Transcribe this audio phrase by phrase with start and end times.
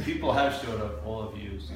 [0.00, 1.60] People have showed up, all of you.
[1.60, 1.74] So.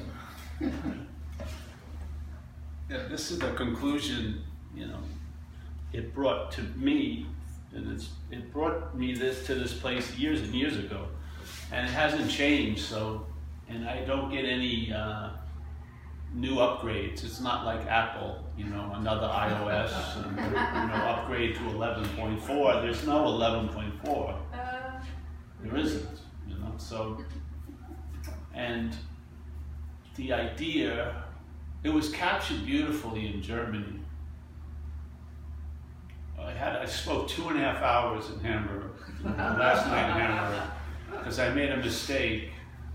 [2.89, 4.41] yeah, this is the conclusion,
[4.75, 4.99] you know,
[5.93, 7.27] it brought to me,
[7.75, 11.07] and it's, it brought me this to this place years and years ago.
[11.71, 13.25] And it hasn't changed, so,
[13.69, 15.29] and I don't get any uh,
[16.33, 17.23] new upgrades.
[17.23, 22.81] It's not like Apple, you know, another iOS, and, you know, upgrade to 11.4.
[22.81, 24.35] There's no 11.4.
[24.53, 24.99] Uh,
[25.61, 27.23] there isn't, you know, so
[28.57, 28.91] and
[30.15, 31.23] the idea,
[31.83, 33.99] it was captured beautifully in Germany.
[36.41, 38.91] I had I spoke two and a half hours in Hamburg
[39.23, 40.63] last night in Hamburg
[41.11, 42.49] because I made a mistake.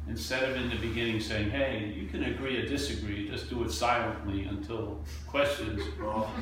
[0.09, 3.71] Instead of in the beginning saying, "Hey, you can agree or disagree, just do it
[3.71, 5.81] silently until questions."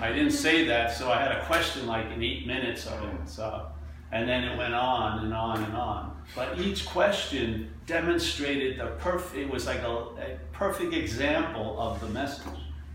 [0.01, 3.29] I didn't say that, so I had a question like in eight minutes of it.
[3.29, 3.67] So
[4.13, 6.17] and then it went on and on and on.
[6.35, 12.07] But each question demonstrated the perfect, it was like a, a perfect example of the
[12.09, 12.47] message.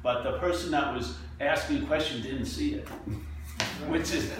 [0.02, 2.88] But the person that was asking the question didn't see it,
[3.90, 4.32] which is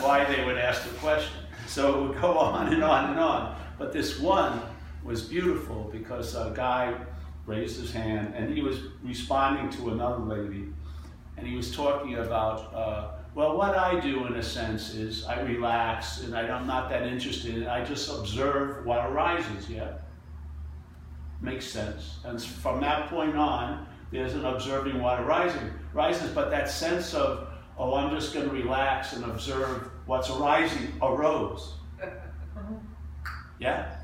[0.00, 1.36] why they would ask the question.
[1.66, 3.56] So it would go on and on and on.
[3.78, 4.58] But this one
[5.04, 6.94] was beautiful because a guy
[7.44, 10.72] raised his hand and he was responding to another lady
[11.36, 15.40] and he was talking about uh, well, what I do in a sense is I
[15.40, 17.66] relax and I, am not that interested.
[17.66, 19.94] I just observe what arises, yeah?
[21.40, 22.18] Makes sense.
[22.24, 27.48] And from that point on, there's an observing what arising, rises, but that sense of,
[27.76, 31.74] oh, I'm just going to relax and observe what's arising arose.
[33.60, 33.96] Yeah?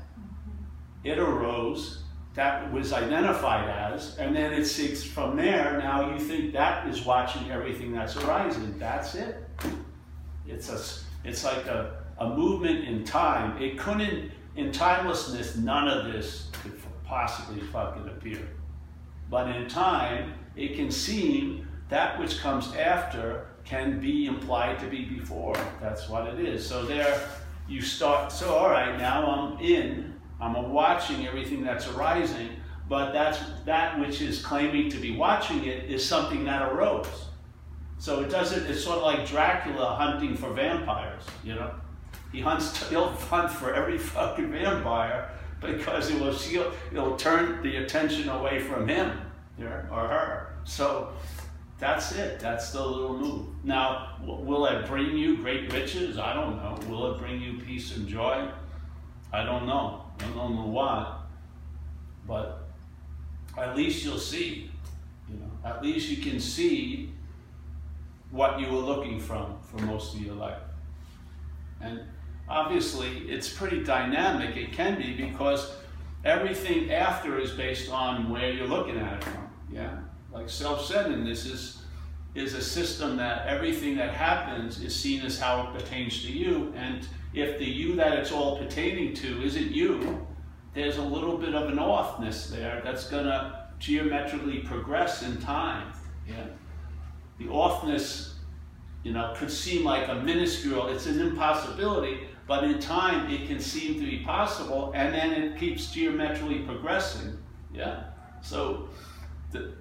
[1.03, 2.00] It arose
[2.33, 5.77] that was identified as, and then it seeks from there.
[5.79, 8.77] Now you think that is watching everything that's arising.
[8.79, 9.43] That's it.
[10.47, 13.61] It's a, it's like a, a movement in time.
[13.61, 18.47] It couldn't, in timelessness, none of this could possibly fucking appear.
[19.29, 25.03] But in time, it can seem that which comes after can be implied to be
[25.03, 25.55] before.
[25.81, 26.65] That's what it is.
[26.65, 27.21] So there,
[27.67, 28.31] you start.
[28.31, 30.10] So all right, now I'm in
[30.41, 32.49] I'm watching everything that's arising,
[32.89, 37.27] but that's that which is claiming to be watching it is something that arose.
[37.99, 38.65] So it doesn't.
[38.65, 41.23] It's sort of like Dracula hunting for vampires.
[41.43, 41.71] You know,
[42.31, 42.87] he hunts.
[42.89, 45.29] He'll hunt for every fucking vampire
[45.61, 46.35] because it will.
[46.91, 49.21] It'll turn the attention away from him
[49.59, 50.55] or her.
[50.63, 51.13] So
[51.77, 52.39] that's it.
[52.39, 53.47] That's the little move.
[53.63, 56.17] Now, will it bring you great riches?
[56.17, 56.79] I don't know.
[56.89, 58.49] Will it bring you peace and joy?
[59.33, 60.05] I don't know.
[60.23, 61.21] I don't know what,
[62.27, 62.67] but
[63.57, 64.69] at least you'll see.
[65.29, 67.11] You know, at least you can see
[68.31, 70.61] what you were looking from for most of your life.
[71.81, 72.01] And
[72.47, 74.55] obviously, it's pretty dynamic.
[74.55, 75.73] It can be because
[76.23, 79.49] everything after is based on where you're looking at it from.
[79.71, 79.97] Yeah,
[80.31, 81.77] like self-centeredness is
[82.33, 86.73] is a system that everything that happens is seen as how it pertains to you,
[86.77, 90.25] and if the you that it's all pertaining to isn't you,
[90.73, 95.91] there's a little bit of an offness there that's going to geometrically progress in time.
[96.27, 96.45] Yeah?
[97.39, 98.33] The offness,
[99.03, 103.59] you know, could seem like a minuscule, it's an impossibility, but in time it can
[103.59, 107.37] seem to be possible, and then it keeps geometrically progressing.
[107.73, 108.03] Yeah?
[108.41, 108.89] So,
[109.51, 109.73] the,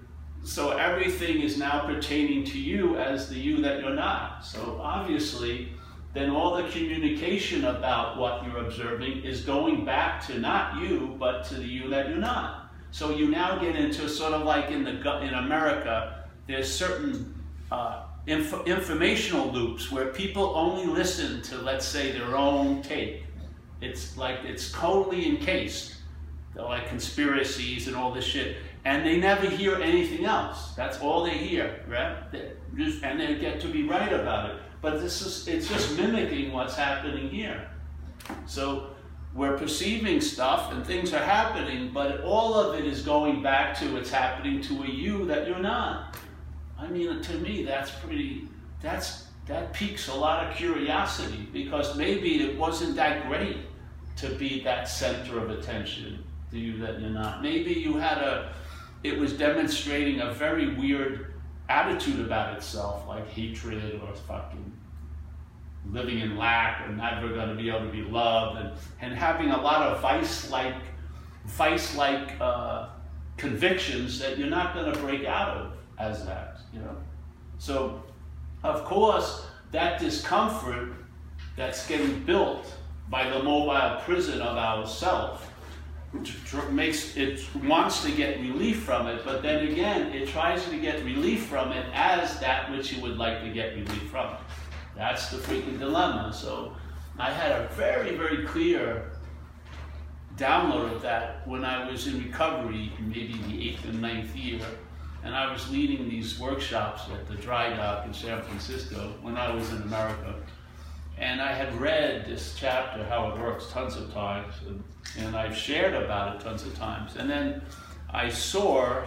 [0.43, 4.45] so everything is now pertaining to you as the you that you're not.
[4.45, 5.73] So obviously,
[6.13, 11.45] then all the communication about what you're observing is going back to not you, but
[11.45, 12.73] to the you that you're not.
[12.91, 14.91] So you now get into sort of like in the
[15.23, 17.33] in America, there's certain
[17.71, 23.25] uh, inf informational loops where people only listen to, let's say, their own take.
[23.81, 25.95] It's like it's totally encased,
[26.55, 30.75] They're like conspiracies and all this shit, and they never hear anything else.
[30.75, 32.17] That's all they hear, right?
[32.77, 34.57] Just, and they get to be right about it.
[34.83, 37.69] But this is, it's just mimicking what's happening here.
[38.47, 38.91] So
[39.35, 43.97] we're perceiving stuff and things are happening, but all of it is going back to
[43.97, 46.17] it's happening to a you that you're not.
[46.79, 48.49] I mean, to me, that's pretty,
[48.81, 53.59] that's, that piques a lot of curiosity because maybe it wasn't that great
[54.17, 57.43] to be that center of attention to you that you're not.
[57.43, 58.53] Maybe you had a,
[59.03, 61.30] it was demonstrating a very weird
[61.71, 64.73] attitude about itself, like hatred or fucking
[65.91, 68.71] living in lack or never going to be able to be loved, and,
[69.01, 70.75] and having a lot of vice-like,
[71.47, 72.89] vice-like uh,
[73.37, 76.97] convictions that you're not going to break out of as that, you know.
[77.59, 78.03] So,
[78.63, 80.93] of course, that discomfort
[81.57, 82.75] that's getting built
[83.09, 85.50] by the mobile prison of ourself
[86.71, 91.05] makes it wants to get relief from it, but then again, it tries to get
[91.05, 94.35] relief from it as that which it would like to get relief from.
[94.97, 96.33] That's the freaking dilemma.
[96.33, 96.77] So
[97.19, 99.13] I had a very, very clear
[100.37, 104.61] download of that when I was in recovery, maybe the eighth and ninth year,
[105.23, 109.55] and I was leading these workshops at the dry dock in San Francisco when I
[109.55, 110.35] was in America.
[111.21, 114.83] And I had read this chapter, How It Works, tons of times, and,
[115.19, 117.17] and I've shared about it tons of times.
[117.17, 117.63] And then
[118.09, 119.03] I saw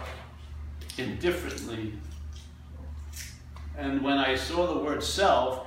[0.96, 1.94] it differently.
[3.76, 5.66] And when I saw the word self,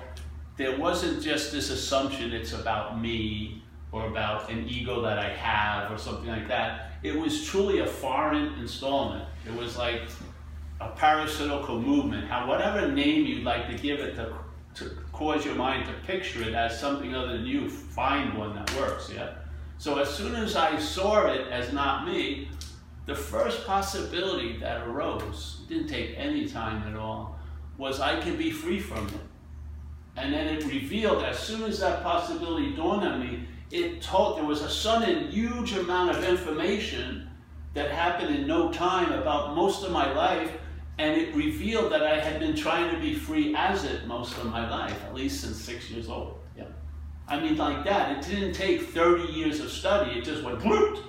[0.56, 5.90] there wasn't just this assumption it's about me or about an ego that I have
[5.90, 6.93] or something like that.
[7.02, 9.25] It was truly a foreign installment.
[9.46, 10.02] It was like
[10.81, 14.32] a parasitical movement, how whatever name you'd like to give it to
[14.76, 18.71] to cause your mind to picture it as something other than you, find one that
[18.77, 19.31] works, yeah?
[19.79, 22.51] So as soon as I saw it as not me,
[23.07, 27.39] the first possibility that arose, didn't take any time at all,
[27.79, 29.15] was I could be free from it.
[30.19, 34.45] And then it revealed, as soon as that possibility dawned on me, it told, there
[34.45, 37.31] was a sudden huge amount of information
[37.73, 40.53] that happened in no time about most of my life
[40.98, 44.46] and it revealed that I had been trying to be free as it most of
[44.46, 46.38] my life, at least since six years old.
[46.56, 46.64] Yeah.
[47.28, 48.19] I mean, like that.
[48.19, 50.19] It didn't take 30 years of study.
[50.19, 51.02] It just went bloop.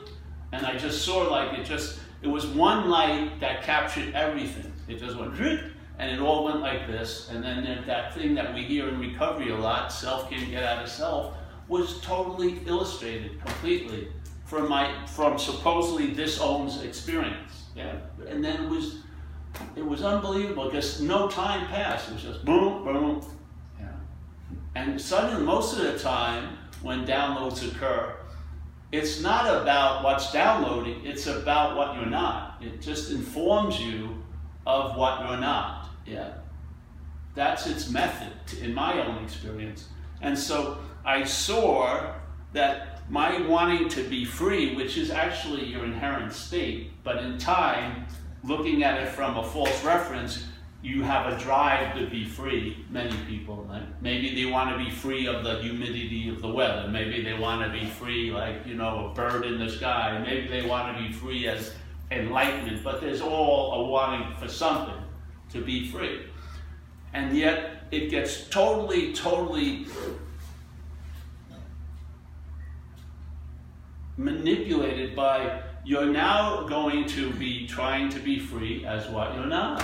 [0.52, 4.74] And I just saw like it just, it was one light that captured everything.
[4.88, 7.30] It just went drip, and it all went like this.
[7.30, 10.84] And then that thing that we hear in recovery a lot, self can't get out
[10.84, 11.36] of self,
[11.68, 14.08] was totally illustrated completely
[14.46, 17.66] from my, from supposedly this owns experience.
[17.76, 17.98] Yeah.
[18.28, 19.00] And then it was,
[19.76, 22.10] it was unbelievable because no time passed.
[22.10, 23.26] It was just boom, boom.
[23.80, 23.88] Yeah.
[24.76, 28.16] And suddenly, most of the time, when downloads occur,
[28.92, 32.62] it's not about what's downloading, it's about what you're not.
[32.62, 34.24] It just informs you
[34.66, 35.90] of what you're not.
[36.06, 36.34] Yeah.
[37.36, 39.90] That's its method, in my own experience.
[40.22, 42.14] And so I saw
[42.54, 48.08] that my wanting to be free, which is actually your inherent state, but in time,
[48.44, 50.46] looking at it from a false reference,
[50.82, 53.70] you have a drive to be free, many people.
[54.00, 56.88] maybe they want to be free of the humidity of the weather.
[56.88, 60.24] Maybe they want to be free like, you know, a bird in the sky.
[60.26, 61.74] Maybe they want to be free as
[62.12, 62.84] enlightenment.
[62.84, 65.04] But there's all a wanting for something
[65.52, 66.22] to be free.
[67.14, 69.88] And yet it gets totally, totally
[74.16, 79.82] manipulated by you're now going to be trying to be free as what you're not.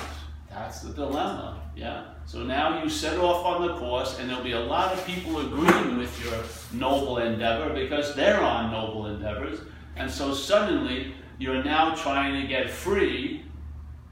[0.50, 2.08] That's the dilemma, yeah?
[2.26, 5.40] So now you set off on the course, and there'll be a lot of people
[5.40, 6.44] agreeing with your
[6.78, 9.62] noble endeavor because they're on noble endeavors.
[9.96, 13.46] And so suddenly, you're now trying to get free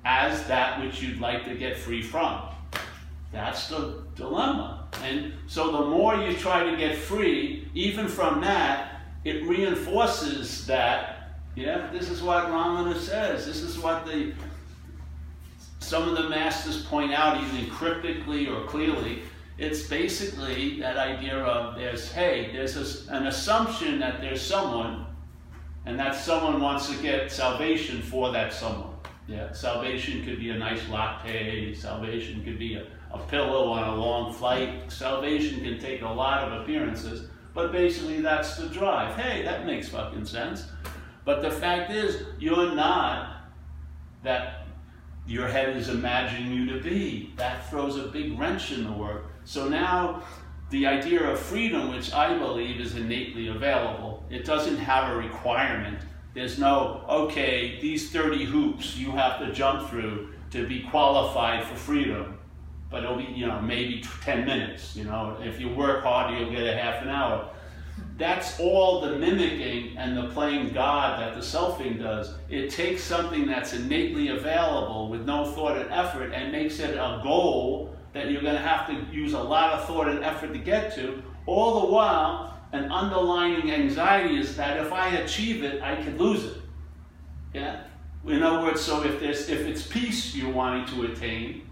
[0.05, 2.41] as that which you'd like to get free from.
[3.33, 4.88] That's the dilemma.
[5.03, 11.20] And so the more you try to get free, even from that, it reinforces that
[11.56, 13.45] yeah, this is what Ramana says.
[13.45, 14.33] This is what the
[15.80, 19.24] some of the masters point out, either cryptically or clearly.
[19.57, 25.06] It's basically that idea of there's hey, there's a, an assumption that there's someone,
[25.86, 28.94] and that someone wants to get salvation for that someone.
[29.27, 31.74] Yeah, salvation could be a nice latte.
[31.74, 34.91] Salvation could be a, a pillow on a long flight.
[34.91, 39.15] Salvation can take a lot of appearances, but basically that's the drive.
[39.15, 40.67] Hey, that makes fucking sense.
[41.24, 43.44] But the fact is, you're not
[44.24, 44.66] that
[45.28, 47.34] your head is imagining you to be.
[47.38, 49.25] That throws a big wrench in the work.
[49.46, 50.24] So now,
[50.70, 56.00] the idea of freedom, which I believe is innately available, it doesn't have a requirement.
[56.34, 61.75] There's no, okay, these 30 hoops you have to jump through to be qualified for
[61.75, 62.38] freedom.
[62.90, 64.96] But it'll be, you know, maybe 10 minutes.
[64.96, 67.50] You know, if you work hard, you'll get a half an hour
[68.22, 72.36] that's all the mimicking and the playing God that the selfing does.
[72.50, 77.20] It takes something that's innately available with no thought and effort and makes it a
[77.24, 80.60] goal that you're going to have to use a lot of thought and effort to
[80.60, 81.24] get to.
[81.46, 86.44] All the while, an underlying anxiety is that if I achieve it, I could lose
[86.46, 86.58] it.
[87.54, 87.84] Yeah?
[88.28, 91.63] In other words, so if there's if it's peace you're wanting to attain,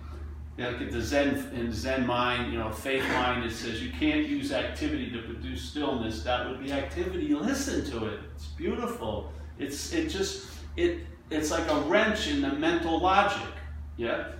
[0.59, 4.51] you know, the Hsin Hsin Ming, you know, faith mind, it says you can't use
[4.51, 6.21] activity to produce stillness.
[6.23, 7.33] That would be activity.
[7.33, 8.19] Listen to it.
[8.35, 9.31] It's beautiful.
[9.57, 10.99] It's it just it
[11.29, 13.47] it's like a wrench in the mental logic.
[13.95, 14.33] Yeah.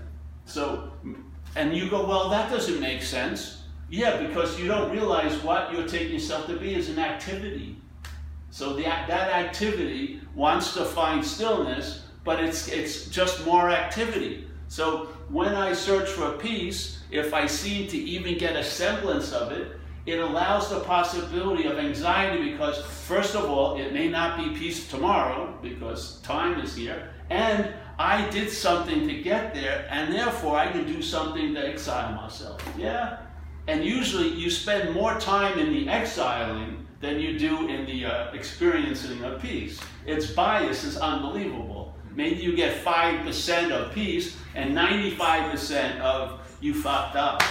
[0.43, 0.91] So
[1.55, 3.63] and you go, well, that doesn't make sense.
[3.89, 7.77] Yeah, because you don't realize what you're taking yourself to be is an activity.
[8.51, 14.47] So the, that activity wants to find stillness, but it's, it's just more activity.
[14.67, 19.51] So when I search for peace, if I seem to even get a semblance of
[19.51, 24.57] it, it allows the possibility of anxiety because, first of all, it may not be
[24.57, 30.57] peace tomorrow because time is here, and I did something to get there, and therefore
[30.57, 32.61] I can do something to exile myself.
[32.77, 33.17] Yeah?
[33.67, 38.31] And usually you spend more time in the exiling than you do in the uh,
[38.31, 39.79] experiencing of peace.
[40.05, 41.88] Its bias is unbelievable.
[42.19, 47.41] Maybe you get 5% of peace and 95% of you fucked up.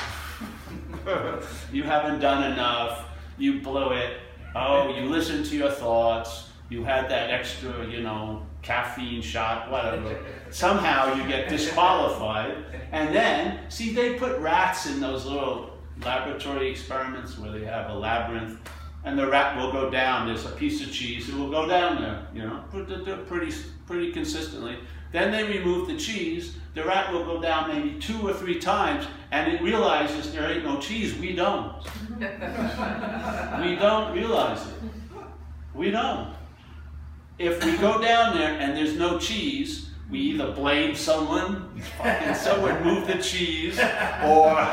[1.73, 3.07] you haven't done enough.
[3.39, 4.19] You blew it.
[4.55, 6.51] Oh, you listened to your thoughts.
[6.69, 10.23] You had that extra, you know, caffeine shot, whatever.
[10.51, 12.55] Somehow you get disqualified.
[12.93, 17.95] And then, see, they put rats in those little laboratory experiments where they have a
[17.95, 18.61] labyrinth
[19.05, 20.27] and the rat will go down.
[20.27, 23.55] There's a piece of cheese, it will go down there, you know, pretty,
[23.87, 24.79] pretty consistently.
[25.13, 29.07] Then they remove the cheese, the rat will go down maybe two or three times,
[29.31, 31.17] and it realizes there ain't no cheese.
[31.19, 31.73] We don't.
[32.19, 32.27] we
[33.77, 34.75] don't realize it.
[35.75, 36.35] We don't.
[37.39, 42.83] If we go down there and there's no cheese, we either blame someone, and someone
[42.83, 43.79] move the cheese,
[44.25, 44.69] or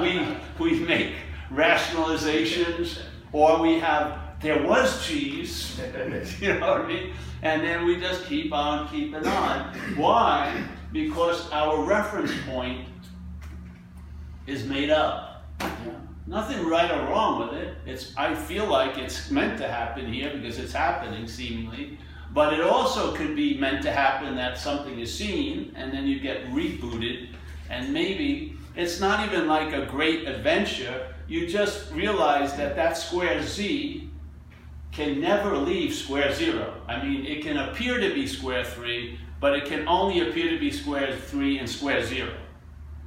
[0.00, 1.12] we, we make
[1.52, 3.00] rationalizations,
[3.34, 5.78] or we have, there was cheese,
[6.40, 7.12] you know what I mean?
[7.42, 9.74] And then we just keep on keeping on.
[9.96, 10.64] Why?
[10.92, 12.86] Because our reference point
[14.46, 15.44] is made up.
[16.28, 17.76] Nothing right or wrong with it.
[17.84, 21.98] It's, I feel like it's meant to happen here because it's happening seemingly.
[22.32, 26.20] But it also could be meant to happen that something is seen and then you
[26.20, 27.30] get rebooted
[27.70, 31.14] and maybe it's not even like a great adventure.
[31.28, 34.10] You just realize that that square z
[34.92, 36.80] can never leave square zero.
[36.86, 40.58] I mean, it can appear to be square three, but it can only appear to
[40.58, 42.34] be square three and square zero.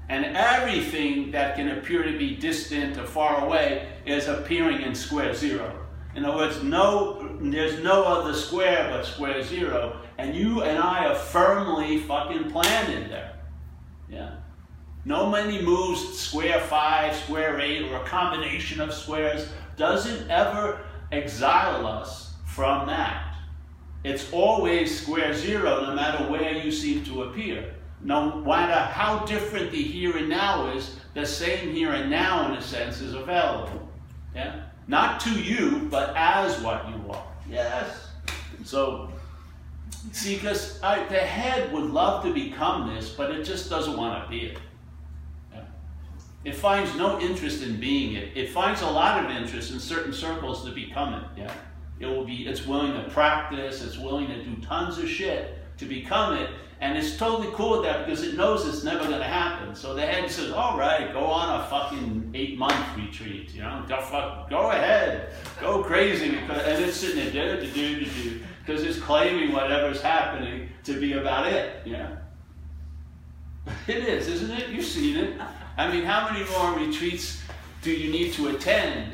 [0.10, 5.34] And everything that can appear to be distant or far away is appearing in square
[5.34, 5.86] zero.
[6.16, 11.06] In other words, no, there's no other square but square zero, and you and I
[11.06, 13.38] are firmly fucking planted there.
[14.10, 14.38] Yeah.
[15.08, 19.48] No many moves, square five, square eight, or a combination of squares,
[19.78, 20.82] doesn't ever
[21.14, 23.38] exile us from that.
[24.04, 27.74] It's always square zero no matter where you seem to appear.
[28.02, 32.58] No matter how different the here and now is, the same here and now, in
[32.58, 33.88] a sense, is available.
[34.36, 34.64] Yeah?
[34.90, 37.28] Not to you, but as what you are.
[37.50, 38.10] Yes.
[38.66, 39.10] So,
[40.12, 44.30] see, because the head would love to become this, but it just doesn't want to
[44.30, 44.58] be it.
[46.48, 48.30] It finds no interest in being it.
[48.34, 51.24] It finds a lot of interest in certain circles to become it.
[51.36, 51.54] Yeah.
[52.00, 52.48] It will be.
[52.48, 53.84] It's willing to practice.
[53.84, 56.50] It's willing to do tons of shit to become it,
[56.80, 59.76] and it's totally cool with that because it knows it's never going to happen.
[59.76, 63.84] So the head says, all right, go on a fucking eight month retreat, you know,
[63.86, 66.32] go, fuck, go ahead, go crazy.
[66.32, 70.98] Because, and it's sitting there, do, do, do, do, because it's claiming whatever's happening to
[70.98, 72.16] be about it, yeah.
[73.88, 74.70] It is, isn't it?
[74.70, 75.42] You've seen it.
[75.78, 77.42] I mean, how many more retreats
[77.84, 79.14] do you need to attend?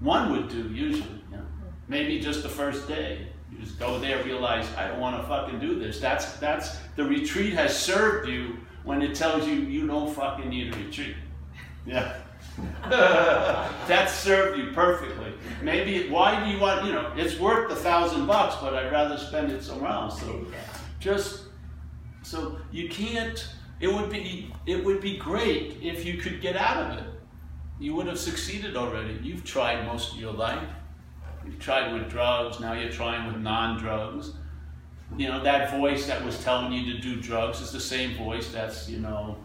[0.00, 1.22] One would do, usually.
[1.30, 1.42] You know?
[1.88, 3.26] Maybe just the first day.
[3.50, 6.00] You just go there, realize I don't want to fucking do this.
[6.00, 10.74] That's that's the retreat has served you when it tells you you don't fucking need
[10.74, 11.16] a retreat.
[11.86, 12.16] Yeah.
[12.88, 15.32] that served you perfectly.
[15.62, 19.18] Maybe why do you want you know it's worth a thousand bucks, but I'd rather
[19.18, 20.20] spend it somewhere else.
[20.20, 20.46] So
[21.00, 21.44] just
[22.22, 23.46] so you can't.
[23.84, 27.04] It would be it would be great if you could get out of it.
[27.78, 29.20] You would have succeeded already.
[29.22, 30.66] You've tried most of your life.
[31.44, 34.32] You've tried with drugs, now you're trying with non drugs.
[35.18, 38.50] You know, that voice that was telling you to do drugs is the same voice
[38.50, 39.36] that's, you know,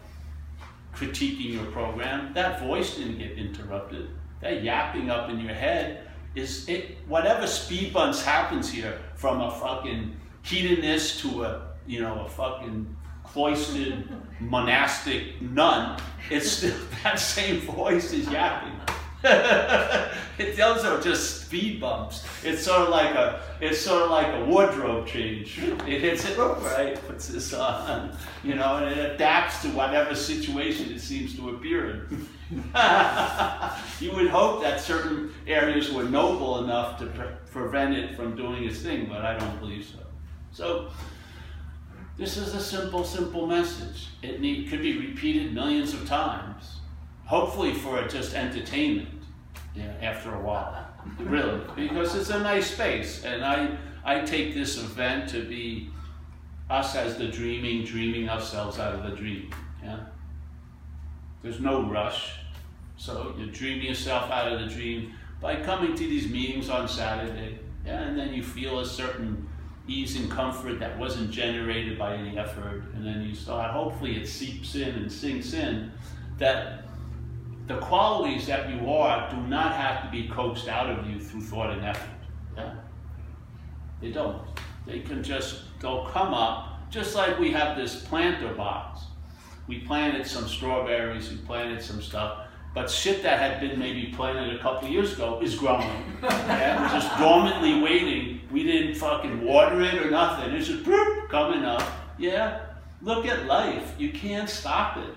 [0.95, 2.33] critiquing your program.
[2.33, 4.07] That voice didn't get interrupted.
[4.39, 9.51] That yapping up in your head is it whatever speed bumps happens here from a
[9.51, 12.95] fucking hedonist to a you know a fucking
[13.33, 14.07] cloistered
[14.39, 18.73] monastic nun, it's still that same voice is yapping.
[19.23, 22.25] it, those are just speed bumps.
[22.41, 25.59] It's sort of like a it's sort of like a wardrobe change.
[25.59, 30.15] It hits it oh, right, puts this on, you know, and it adapts to whatever
[30.15, 32.27] situation it seems to appear in.
[33.99, 38.63] you would hope that certain areas were noble enough to pre prevent it from doing
[38.63, 39.99] its thing, but I don't believe so.
[40.53, 40.91] So
[42.19, 44.09] this is a simple, simple message.
[44.21, 46.79] It need, could be repeated millions of times
[47.29, 49.07] hopefully for just entertainment
[49.75, 50.83] yeah, after a while.
[51.19, 55.89] really, because it's a nice space, and I I take this event to be
[56.69, 59.51] us as the dreaming, dreaming ourselves out of the dream.
[59.83, 59.99] Yeah.
[61.43, 62.31] There's no rush,
[62.97, 67.59] so you dream yourself out of the dream by coming to these meetings on Saturday,
[67.85, 69.47] yeah, and then you feel a certain
[69.89, 73.71] ease and comfort that wasn't generated by any effort, and then you start.
[73.71, 75.91] Hopefully, it seeps in and sinks in
[76.37, 76.85] that
[77.67, 81.41] the qualities that you are do not have to be coaxed out of you through
[81.41, 82.09] thought and effort.
[82.55, 82.75] Yeah?
[84.01, 84.41] They don't.
[84.85, 89.01] They can just go come up, just like we have this planter box.
[89.67, 94.55] We planted some strawberries, we planted some stuff, but shit that had been maybe planted
[94.55, 95.87] a couple years ago is growing.
[96.21, 96.81] yeah?
[96.83, 98.41] Was just dormantly waiting.
[98.51, 100.51] We didn't fucking water it or nothing.
[100.53, 101.83] It's just boop, coming up.
[102.17, 102.61] Yeah?
[103.01, 103.95] Look at life.
[103.97, 105.15] You can't stop it.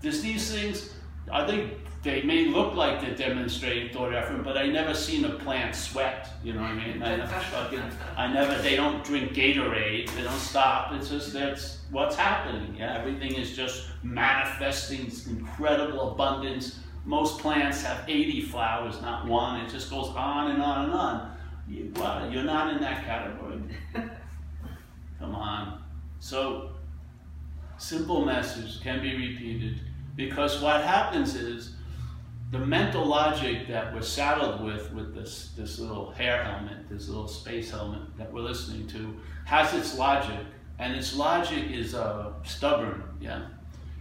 [0.00, 0.94] There's these things,
[1.30, 5.30] I think they may look like they're demonstrating thought effort, but I never seen a
[5.30, 6.30] plant sweat.
[6.42, 7.02] You know what I mean?
[7.02, 7.82] I never, fucking,
[8.16, 8.60] I never.
[8.62, 10.10] They don't drink Gatorade.
[10.14, 10.92] They don't stop.
[10.92, 12.76] It's just that's what's happening.
[12.78, 16.80] Yeah, everything is just manifesting incredible abundance.
[17.04, 19.60] Most plants have 80 flowers, not one.
[19.60, 21.36] It just goes on and on and on.
[21.68, 23.60] You, well, you're not in that category.
[25.18, 25.82] Come on.
[26.18, 26.70] So,
[27.76, 29.80] simple message can be repeated
[30.16, 31.74] because what happens is
[32.50, 37.28] the mental logic that we're saddled with, with this, this little hair helmet, this little
[37.28, 39.14] space helmet that we're listening to,
[39.44, 40.46] has its logic,
[40.80, 43.42] and its logic is uh, stubborn, yeah?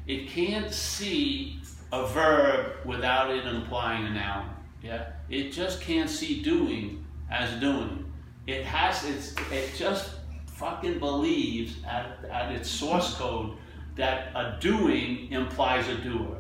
[0.08, 1.62] It can't see
[1.94, 4.50] a verb without it implying a noun,
[4.82, 5.12] yeah?
[5.30, 8.12] It just can't see doing as doing.
[8.48, 10.10] It has, its, it just
[10.48, 13.58] fucking believes at, at its source code
[13.96, 16.39] that a doing implies a doer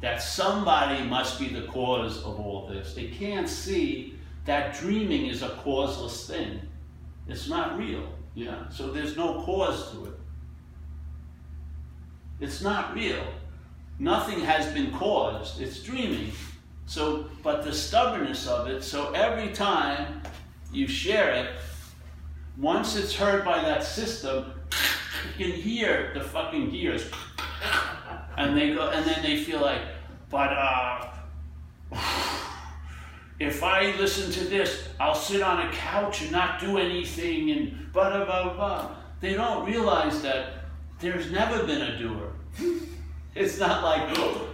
[0.00, 2.94] that somebody must be the cause of all this.
[2.94, 4.14] They can't see
[4.46, 6.60] that dreaming is a causeless thing.
[7.28, 8.06] It's not real.
[8.34, 8.68] Yeah.
[8.70, 10.14] So there's no cause to it.
[12.40, 13.22] It's not real.
[13.98, 15.60] Nothing has been caused.
[15.60, 16.32] It's dreaming.
[16.86, 20.22] So, but the stubbornness of it, so every time
[20.72, 21.50] you share it,
[22.58, 24.52] once it's heard by that system,
[25.38, 27.04] you can hear the fucking gears
[28.36, 29.82] and they go, and then they feel like,
[30.30, 31.06] but uh,
[33.40, 37.92] if I listen to this, I'll sit on a couch and not do anything, and
[37.92, 38.90] blah blah blah.
[39.20, 40.64] They don't realize that
[40.98, 42.32] there's never been a doer.
[43.34, 44.46] it's not like oh,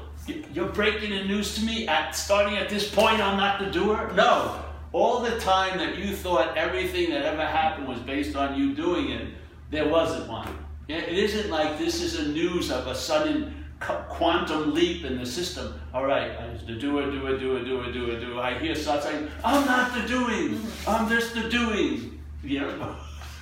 [0.52, 3.20] you're breaking the news to me at starting at this point.
[3.20, 4.12] I'm not the doer.
[4.14, 4.62] No,
[4.92, 9.10] all the time that you thought everything that ever happened was based on you doing
[9.10, 9.34] it,
[9.70, 10.56] there wasn't one.
[10.88, 15.78] It isn't like this is a news of a sudden quantum leap in the system.
[15.92, 18.40] All right, I just the doer, doer, doer, doer, doer, doer.
[18.40, 20.90] I hear start saying, I'm not the doing, mm-hmm.
[20.90, 22.22] I'm just the doing.
[22.42, 22.96] Yeah.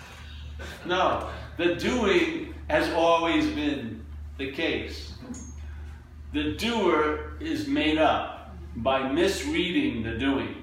[0.86, 4.04] no, the doing has always been
[4.38, 5.12] the case.
[6.32, 10.62] The doer is made up by misreading the doing.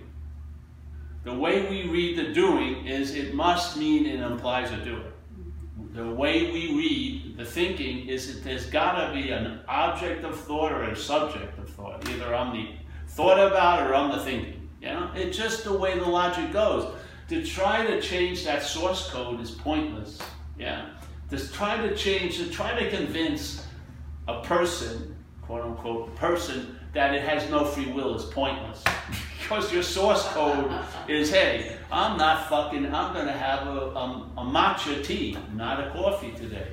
[1.24, 5.11] The way we read the doing is it must mean it implies a doer
[5.94, 10.40] the way we read the thinking is that there's got to be an object of
[10.40, 12.08] thought or a subject of thought.
[12.10, 12.70] Either I'm the
[13.08, 14.70] thought about or I'm the thinking.
[14.82, 16.94] You know, it's just the way the logic goes.
[17.30, 20.20] To try to change that source code is pointless.
[20.58, 20.90] Yeah.
[21.30, 23.66] To try to change, to try to convince
[24.28, 28.84] a person, quote unquote, person, that it has no free will is pointless.
[29.52, 30.72] because your source code
[31.10, 35.86] is, hey, I'm not fucking, I'm going to have a, a, a matcha tea, not
[35.86, 36.68] a coffee today.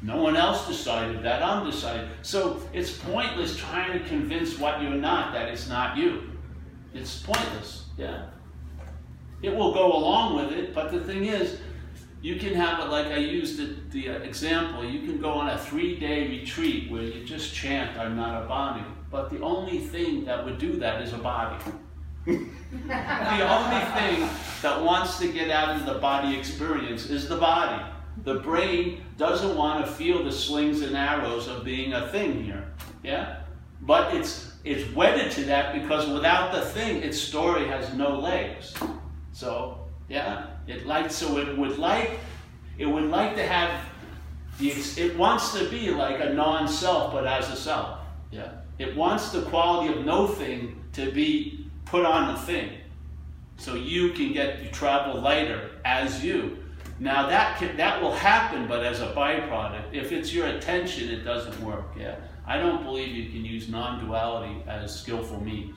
[0.00, 2.08] No one else decided that, I'm deciding.
[2.22, 6.30] So it's pointless trying to convince what you're not that it's not you.
[6.94, 8.26] It's pointless, yeah.
[9.42, 11.58] It will go along with it, but the thing is,
[12.22, 15.48] you can have it like I used the, the uh, example, you can go on
[15.48, 18.84] a three day retreat where you just chant, I'm not a body.
[19.10, 21.62] But the only thing that would do that is a body.
[22.26, 24.28] the only thing
[24.62, 27.82] that wants to get out of the body experience is the body.
[28.24, 32.72] The brain doesn't want to feel the slings and arrows of being a thing here.
[33.02, 33.40] Yeah?
[33.82, 38.74] But it's it's wedded to that because without the thing, its story has no legs.
[39.32, 42.20] So, yeah, it likes so it would like
[42.78, 43.82] it would like to have
[44.58, 48.00] the it wants to be like a non-self but as a self.
[48.30, 48.59] Yeah.
[48.80, 52.78] It wants the quality of no thing to be put on the thing.
[53.58, 56.56] So you can get, you travel lighter as you.
[56.98, 59.92] Now that can, that will happen, but as a byproduct.
[59.92, 61.84] If it's your attention, it doesn't work.
[61.98, 62.16] Yeah,
[62.46, 65.76] I don't believe you can use non-duality as skillful means.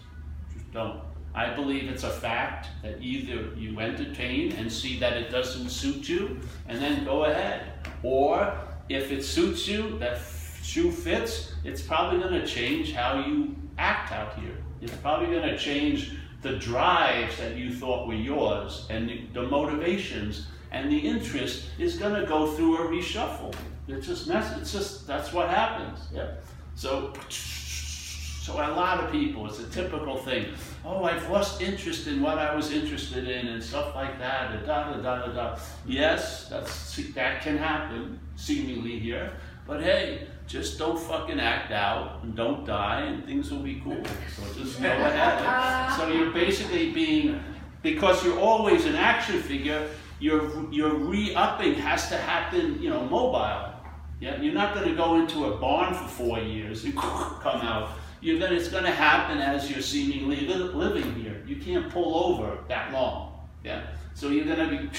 [0.54, 1.02] Just don't.
[1.36, 6.08] I believe it's a fact that either you entertain and see that it doesn't suit
[6.08, 6.40] you,
[6.70, 7.74] and then go ahead.
[8.02, 10.22] Or if it suits you, that
[10.64, 14.58] shoe fits, it's probably going to change how you act out here.
[14.82, 20.48] It's probably going to change the drives that you thought were yours and the, motivations
[20.72, 23.54] and the interest is going to go through a reshuffle.
[23.88, 24.58] It's just mess.
[24.58, 26.00] It's just that's what happens.
[26.14, 26.32] Yeah.
[26.76, 30.48] So, so a lot of people, it's a typical thing.
[30.84, 34.52] Oh, I've lost interest in what I was interested in and stuff like that.
[34.52, 35.60] And da da da da da.
[35.86, 39.34] Yes, that's that can happen seemingly here.
[39.68, 44.04] But hey, just don't fucking act out and don't die and things will be cool.
[44.36, 45.98] So just go ahead.
[45.98, 47.42] so you're basically being,
[47.82, 53.74] because you're always an action figure, your, your re-upping has to happen, you know, mobile.
[54.20, 57.90] Yeah, you're not going to go into a barn for four years and come out.
[58.22, 61.44] You're gonna, it's going to happen as you're seemingly living here.
[61.46, 63.34] You can't pull over that long.
[63.66, 64.90] Yeah, so you're going to be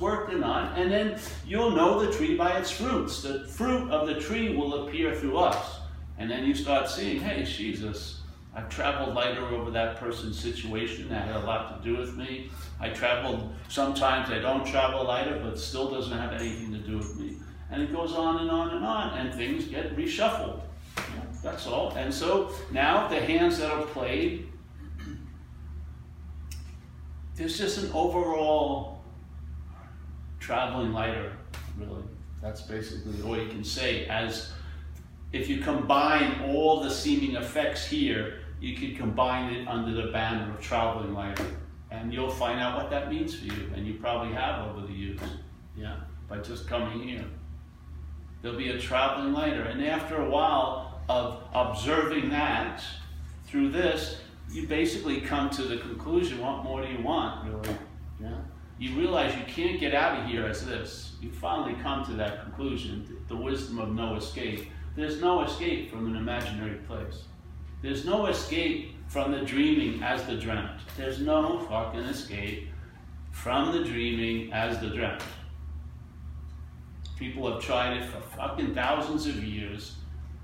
[0.00, 3.22] working on, and then you'll know the tree by its fruits.
[3.22, 5.78] The fruit of the tree will appear through us.
[6.18, 8.20] And then you start seeing, hey, Jesus,
[8.54, 11.08] I've traveled lighter over that person's situation.
[11.08, 12.50] That had a lot to do with me.
[12.80, 17.16] I traveled, sometimes I don't travel lighter, but still doesn't have anything to do with
[17.18, 17.36] me.
[17.70, 20.60] And it goes on and on and on, and things get reshuffled.
[21.42, 21.92] that's all.
[21.92, 24.48] And so now the hands that are played,
[27.36, 28.99] there's just an overall
[30.40, 31.32] traveling lighter,
[31.78, 32.02] really.
[32.42, 34.06] That's basically all you can say.
[34.06, 34.52] As
[35.32, 40.52] if you combine all the seeming effects here, you can combine it under the banner
[40.52, 41.46] of traveling lighter.
[41.90, 43.70] And you'll find out what that means for you.
[43.74, 45.20] And you probably have over the years.
[45.76, 45.96] Yeah,
[46.28, 47.24] by just coming here.
[48.42, 49.62] There'll be a traveling lighter.
[49.62, 52.82] And after a while of observing that
[53.44, 57.76] through this, you basically come to the conclusion, what more do you want, really?
[58.20, 58.38] Yeah
[58.80, 61.12] you realize you can't get out of here as this.
[61.20, 64.70] You finally come to that conclusion, the wisdom of no escape.
[64.96, 67.24] There's no escape from an imaginary place.
[67.82, 70.80] There's no escape from the dreaming as the dreamt.
[70.96, 72.68] There's no fucking escape
[73.32, 75.22] from the dreaming as the dreamt.
[77.18, 79.96] People have tried it for fucking thousands of years.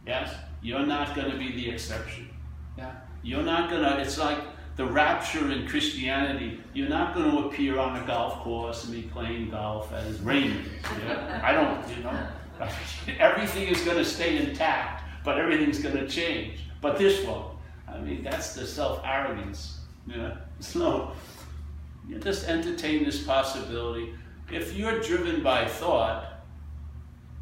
[0.07, 0.35] Yes?
[0.61, 2.29] You're not going to be the exception.
[2.77, 2.93] Yeah?
[3.23, 4.39] You're not going to, it's like
[4.77, 9.03] the rapture in Christianity, you're not going to appear on a golf course and be
[9.03, 10.69] playing golf as Raymond.
[11.05, 11.41] Yeah?
[11.43, 12.29] I don't, you know.
[13.19, 16.61] Everything is going to stay intact, but everything's going to change.
[16.81, 17.55] But this won't.
[17.89, 19.81] I mean, that's the self arrogance.
[20.07, 20.37] Yeah?
[20.61, 21.13] So,
[22.09, 24.15] you just entertain this possibility.
[24.51, 26.41] If you're driven by thought,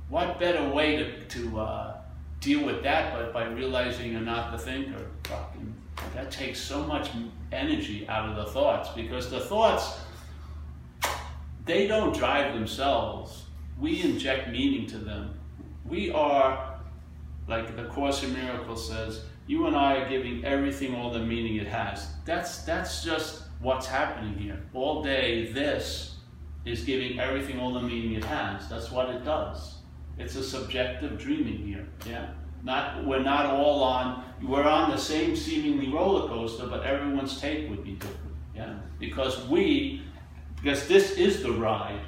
[0.09, 1.97] what better way to, to uh,
[2.41, 5.07] deal with that but by realizing you're not the thinker?
[5.25, 5.74] Fucking
[6.15, 7.11] that takes so much
[7.53, 9.99] energy out of the thoughts because the thoughts,
[11.65, 13.45] they don't drive themselves.
[13.79, 15.39] We inject meaning to them.
[15.85, 16.79] We are,
[17.49, 21.57] like the Course in Miracles says, you and I are giving everything all the meaning
[21.57, 22.09] it has.
[22.25, 24.59] That's, that's just what's happening here.
[24.73, 26.17] All day, this
[26.65, 28.69] is giving everything all the meaning it has.
[28.69, 29.79] That's what it does.
[30.17, 31.87] It's a subjective dreaming here.
[32.07, 32.29] Yeah.
[32.63, 37.69] Not, we're not all on, we're on the same seemingly roller coaster, but everyone's take
[37.71, 38.37] would be different.
[38.55, 38.75] Yeah?
[38.99, 40.03] Because we,
[40.57, 42.01] because this is the ride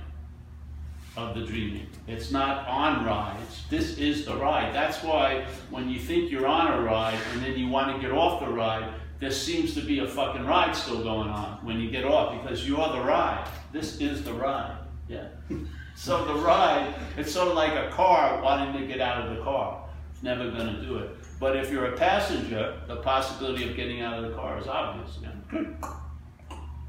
[1.17, 1.87] of the dreaming.
[2.07, 3.63] It's not on rides.
[3.71, 4.75] This is the ride.
[4.75, 8.17] That's why when you think you're on a ride and then you want to get
[8.17, 11.91] off the ride, there seems to be a fucking ride still going on when you
[11.91, 13.49] get off because you're the ride.
[13.73, 14.77] This is the ride.
[15.09, 15.29] Yeah.
[15.97, 19.43] so the ride, it's sort of like a car wanting to get out of the
[19.43, 19.83] car.
[20.13, 21.16] It's never going to do it.
[21.39, 25.19] But if you're a passenger, the possibility of getting out of the car is obvious.
[25.23, 25.65] Yeah.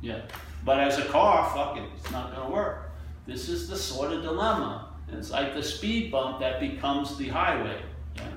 [0.01, 0.21] yeah.
[0.63, 2.91] But as a car, fuck it, it's not going to work.
[3.25, 4.89] This is the sort of dilemma.
[5.09, 7.81] It's like the speed bump that becomes the highway.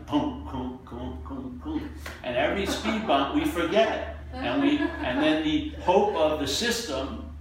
[0.07, 1.90] Boom, boom, boom, boom, boom.
[2.25, 4.16] And every speed bump we forget.
[4.33, 7.33] And we and then the hope of the system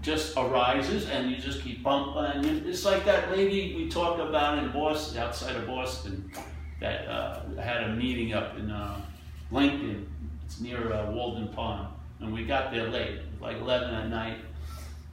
[0.00, 2.44] just arises and you just keep bumping.
[2.66, 6.30] It's like that lady we talked about in Boston, outside of Boston
[6.80, 9.00] that uh, had a meeting up in uh,
[9.50, 10.08] Lincoln.
[10.44, 11.88] It's near uh, Walden Pond.
[12.20, 14.38] And we got there late, like 11 at night.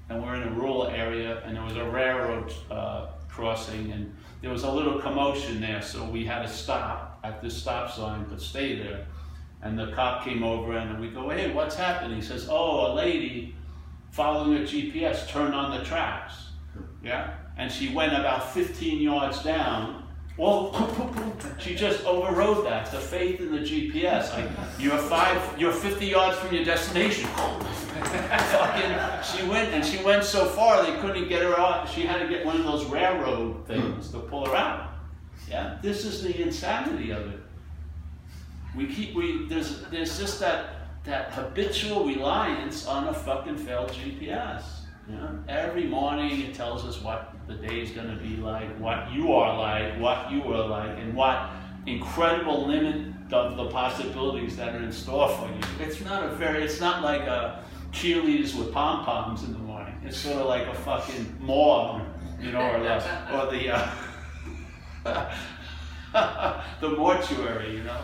[0.09, 4.51] And we're in a rural area, and there was a railroad uh, crossing, and there
[4.51, 8.39] was a little commotion there, so we had to stop at this stop sign, but
[8.39, 9.07] stay there.
[9.63, 12.17] And the cop came over, and we go, hey, what's happening?
[12.17, 13.55] He says, oh, a lady
[14.11, 16.49] following a GPS turned on the tracks.
[17.03, 17.33] Yeah?
[17.57, 20.04] And she went about 15 yards down,
[20.37, 20.73] Well,
[21.59, 22.91] she just overrode that.
[22.91, 24.33] The faith in the GPS.
[24.33, 27.25] Like you're five, you're 50 yards from your destination.
[27.95, 28.91] Fucking,
[29.23, 31.89] she went and she went so far they couldn't get her out.
[31.89, 34.91] She had to get one of those railroad things to pull her out.
[35.49, 37.39] Yeah, this is the insanity of it.
[38.75, 44.63] We keep we there's there's just that that habitual reliance on a fucking failed GPS.
[45.07, 49.11] Know, every morning it tells us what the day is going to be like, what
[49.11, 51.49] you are like, what you are like, and what
[51.85, 55.85] incredible limit of the possibilities that are in store for you.
[55.85, 59.95] It's not a very, it's not like a cheerleaders with pom poms in the morning.
[60.03, 62.01] It's sort of like a fucking morgue,
[62.39, 62.95] you know, or the,
[63.35, 63.69] or the,
[65.05, 65.35] uh,
[66.81, 67.97] the mortuary, you know,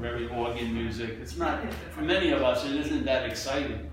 [0.00, 1.18] very organ music.
[1.20, 1.60] It's not,
[1.92, 3.90] for many of us, it isn't that exciting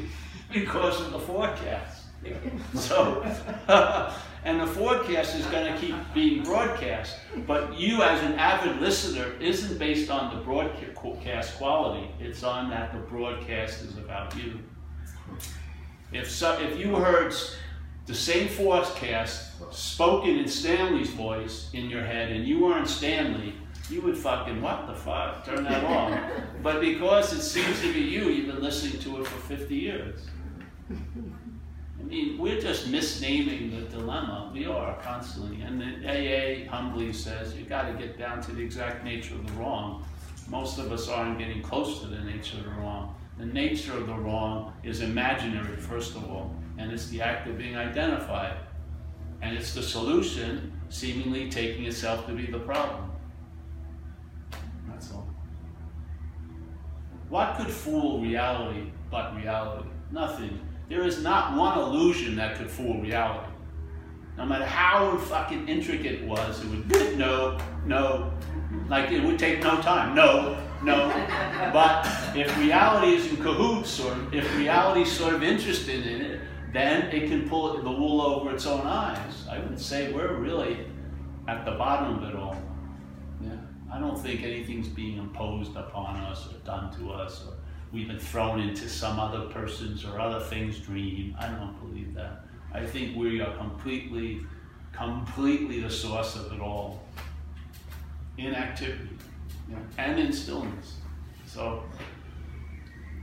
[0.52, 1.95] because of the forecast.
[2.74, 3.22] So,
[4.44, 9.32] and the forecast is going to keep being broadcast, but you as an avid listener
[9.40, 12.08] isn't based on the broadcast quality.
[12.20, 14.60] It's on that the broadcast is about you.
[16.12, 17.34] If so, if you heard
[18.06, 23.54] the same forecast spoken in Stanley's voice in your head and you weren't Stanley,
[23.90, 26.18] you would fucking what the fuck turn that off.
[26.62, 30.20] but because it seems to be you, you've been listening to it for 50 years.
[32.06, 34.48] I mean, we're just misnaming the dilemma.
[34.54, 35.60] We are constantly.
[35.62, 39.44] And the AA humbly says you've got to get down to the exact nature of
[39.44, 40.04] the wrong.
[40.48, 43.16] Most of us aren't getting close to the nature of the wrong.
[43.38, 47.58] The nature of the wrong is imaginary, first of all, and it's the act of
[47.58, 48.56] being identified.
[49.42, 53.10] And it's the solution seemingly taking itself to be the problem.
[54.88, 55.28] That's all.
[57.30, 59.88] What could fool reality but reality?
[60.12, 60.60] Nothing.
[60.88, 63.50] There is not one illusion that could fool reality.
[64.36, 68.32] No matter how fucking intricate it was, it would no, no,
[68.88, 70.14] like it would take no time.
[70.14, 71.08] No, no.
[71.72, 76.40] But if reality is in cahoots, or if reality is sort of interested in it,
[76.72, 79.46] then it can pull the wool over its own eyes.
[79.50, 80.86] I would say we're really
[81.48, 82.56] at the bottom of it all.
[83.40, 83.56] Yeah.
[83.92, 87.54] I don't think anything's being imposed upon us or done to us or
[87.92, 91.36] we've been thrown into some other person's or other thing's dream.
[91.38, 92.44] I don't believe that.
[92.72, 94.40] I think we are completely,
[94.92, 97.02] completely the source of it all
[98.38, 99.16] in activity
[99.98, 100.96] and in stillness.
[101.46, 101.82] So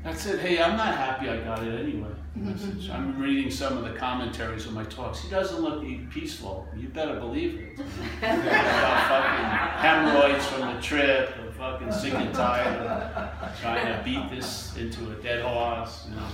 [0.04, 0.40] that's it.
[0.40, 2.10] Hey, I'm not happy I got it anyway.
[2.38, 2.52] Mm-hmm.
[2.52, 2.90] Message.
[2.90, 5.22] I'm reading some of the commentaries of my talks.
[5.22, 6.68] He doesn't look peaceful.
[6.76, 7.80] You better believe it.
[8.18, 9.46] About fucking
[9.86, 15.16] hemorrhoids from the trip, fucking sick and tired of trying to beat this into a
[15.22, 16.08] dead horse.
[16.10, 16.28] You know.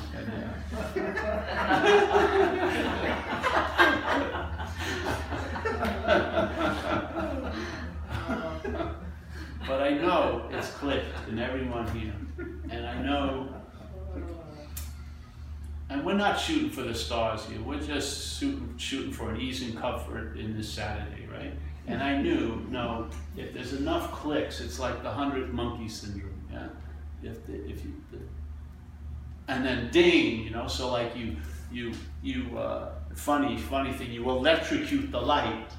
[9.67, 12.13] but I know it's clicked in everyone here,
[12.69, 13.49] and I know
[15.89, 17.62] and we're not shooting for the stars here.
[17.62, 21.53] We're just shooting, shooting for an ease and comfort in this Saturday, right?
[21.89, 26.67] And I knew, no, if there's enough clicks, it's like the hundred monkey syndrome, yeah.
[27.23, 28.19] If the, if you, the,
[29.47, 31.36] and then ding, you know, so like you,
[31.71, 35.71] you, you, uh, funny, funny thing, you electrocute the light,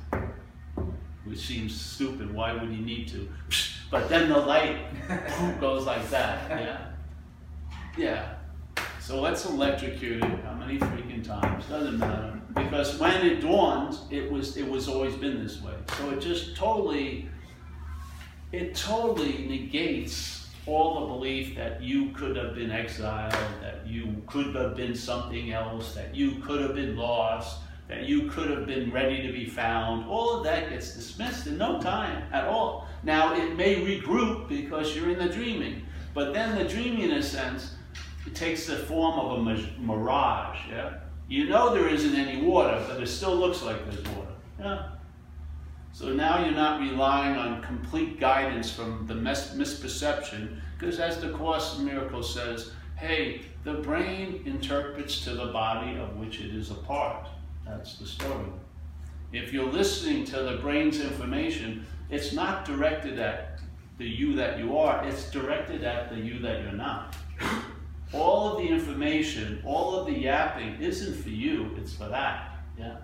[1.25, 2.35] which seems stupid.
[2.35, 3.29] Why would you need to?
[3.90, 4.79] But then the light
[5.61, 6.87] goes like that, yeah.
[7.99, 8.35] Yeah,
[9.01, 10.44] so let's electrocute it.
[10.44, 11.66] How many freaking times?
[11.66, 12.39] Doesn't matter.
[12.54, 15.74] Because when it dawned, it was it was always been this way.
[15.96, 17.28] So it just totally
[18.52, 24.54] it totally negates all the belief that you could have been exiled, that you could
[24.54, 28.90] have been something else, that you could have been lost, that you could have been
[28.92, 30.08] ready to be found.
[30.08, 32.88] All of that gets dismissed in no time at all.
[33.02, 37.22] Now it may regroup because you're in the dreaming, but then the dreaming in a
[37.22, 37.74] sense
[38.26, 40.98] it takes the form of a mirage, yeah?
[41.30, 44.88] You know there isn't any water, but it still looks like there's water, yeah?
[45.92, 51.30] So now you're not relying on complete guidance from the mis misperception, because as the
[51.30, 56.72] Course in Miracles says, hey, the brain interprets to the body of which it is
[56.72, 57.28] a part.
[57.64, 58.46] That's the story.
[59.32, 63.60] If you're listening to the brain's information, it's not directed at
[63.98, 67.14] the you that you are, it's directed at the you that you're not
[68.12, 72.59] all of the information, all of the yapping isn't for you, it's for that.
[72.79, 72.96] Yeah.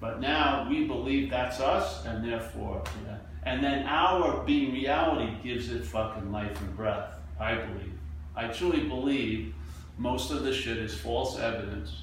[0.00, 3.16] But now we believe that's us, and therefore, yeah.
[3.44, 7.18] And then our being reality gives it fucking life and breath.
[7.38, 7.92] I believe.
[8.36, 9.54] I truly believe
[9.98, 12.02] most of the shit is false evidence,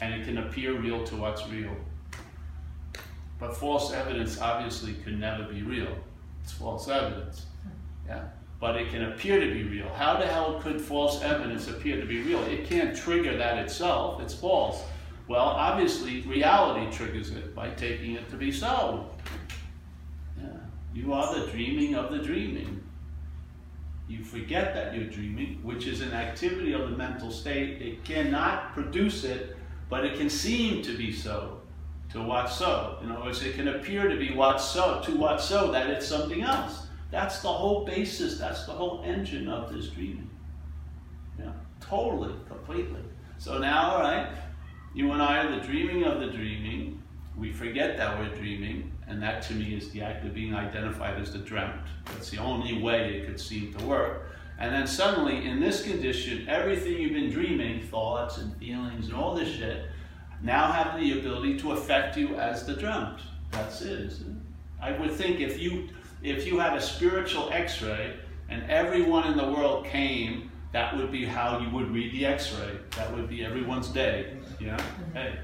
[0.00, 1.74] and it can appear real to what's real.
[3.38, 5.96] But false evidence obviously could never be real.
[6.42, 7.46] It's false evidence.
[8.06, 8.24] Yeah.
[8.58, 9.88] But it can appear to be real.
[9.90, 12.42] How the hell could false evidence appear to be real?
[12.44, 14.22] It can't trigger that itself.
[14.22, 14.82] It's false.
[15.28, 19.10] Well, obviously, reality triggers it by taking it to be so.
[20.40, 20.48] Yeah.
[20.94, 22.82] You are the dreaming of the dreaming.
[24.08, 27.82] You forget that you're dreaming, which is an activity of the mental state.
[27.82, 29.56] It cannot produce it,
[29.90, 31.60] but it can seem to be so
[32.10, 32.98] to what so.
[33.02, 36.06] In other words, it can appear to be what so, to what so, that it's
[36.06, 36.85] something else.
[37.10, 40.28] That's the whole basis, that's the whole engine of this dreaming.
[41.38, 43.02] Yeah, totally, completely.
[43.38, 44.28] So now, all right,
[44.94, 47.02] you and I are the dreaming of the dreaming.
[47.36, 51.20] We forget that we're dreaming, and that to me is the act of being identified
[51.20, 51.86] as the dreamt.
[52.06, 54.30] That's the only way it could seem to work.
[54.58, 59.34] And then suddenly, in this condition, everything you've been dreaming, thoughts and feelings and all
[59.34, 59.84] this shit,
[60.42, 63.20] now have the ability to affect you as the dreamt.
[63.50, 64.22] That's it, it?
[64.80, 65.88] I would think if you
[66.26, 68.14] if you had a spiritual x-ray
[68.48, 72.78] and everyone in the world came, that would be how you would read the x-ray.
[72.96, 74.36] That would be everyone's day.
[74.58, 74.76] Yeah?
[74.76, 75.16] Mm-hmm.
[75.16, 75.38] Hey,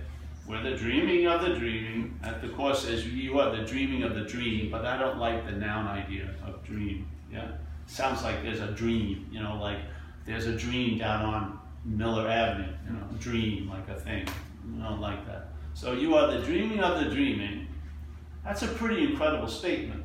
[0.47, 2.18] we're the dreaming of the dreaming.
[2.25, 5.47] At the course says you are the dreaming of the dream, but I don't like
[5.47, 7.09] the noun idea of dream.
[7.33, 7.53] Yeah?
[7.87, 9.79] Sounds like there's a dream, you know, like
[10.27, 14.27] there's a dream down on Miller Avenue, you know, dream like a thing.
[14.81, 15.49] I don't like that.
[15.75, 17.68] So you are the dreaming of the dreaming.
[18.45, 20.02] That's a pretty incredible statement.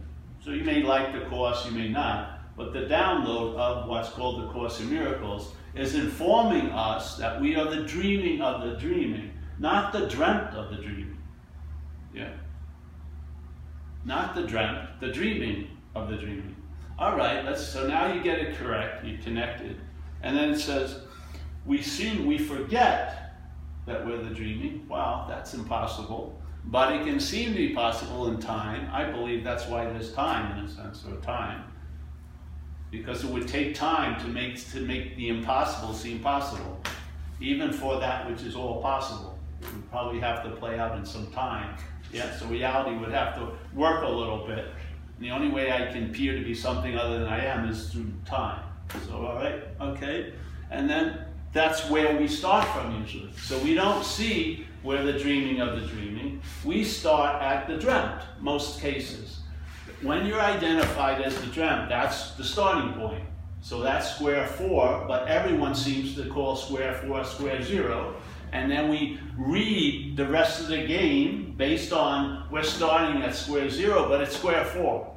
[0.47, 4.41] So you may like the Course, you may not, but the download of what's called
[4.41, 9.33] the Course in Miracles is informing us that we are the dreaming of the dreaming,
[9.59, 11.17] not the dreamt of the dreaming.
[12.15, 12.31] Yeah.
[14.05, 16.55] Not the dreamt, the dreaming of the dreaming.
[16.97, 19.75] All right, let's so now you get it correct, you connected.
[20.23, 21.01] And then it says,
[21.65, 23.33] we seem we forget
[23.85, 24.87] that we're the dreaming.
[24.87, 26.41] Wow, that's impossible.
[26.69, 28.89] But it can seem to be possible in time.
[28.91, 31.63] I believe that's why there's time, in a sense, or time.
[32.91, 36.81] Because it would take time to make, to make the impossible seem possible.
[37.39, 39.39] Even for that which is all possible.
[39.61, 41.77] It would probably have to play out in some time.
[42.11, 44.65] Yeah, so reality would have to work a little bit.
[45.15, 47.89] And the only way I can appear to be something other than I am is
[47.89, 48.63] through time.
[49.07, 50.33] So, all right, okay.
[50.69, 51.19] And then
[51.53, 53.31] that's where we start from usually.
[53.37, 56.41] So we don't see where the dreaming of the dreaming.
[56.63, 59.39] We start at the dreamt, most cases.
[60.01, 63.23] When you're identified as the dreamt, that's the starting point.
[63.61, 68.15] So that's square four, but everyone seems to call square four square zero.
[68.53, 73.69] And then we read the rest of the game based on we're starting at square
[73.69, 75.13] zero, but it's square four.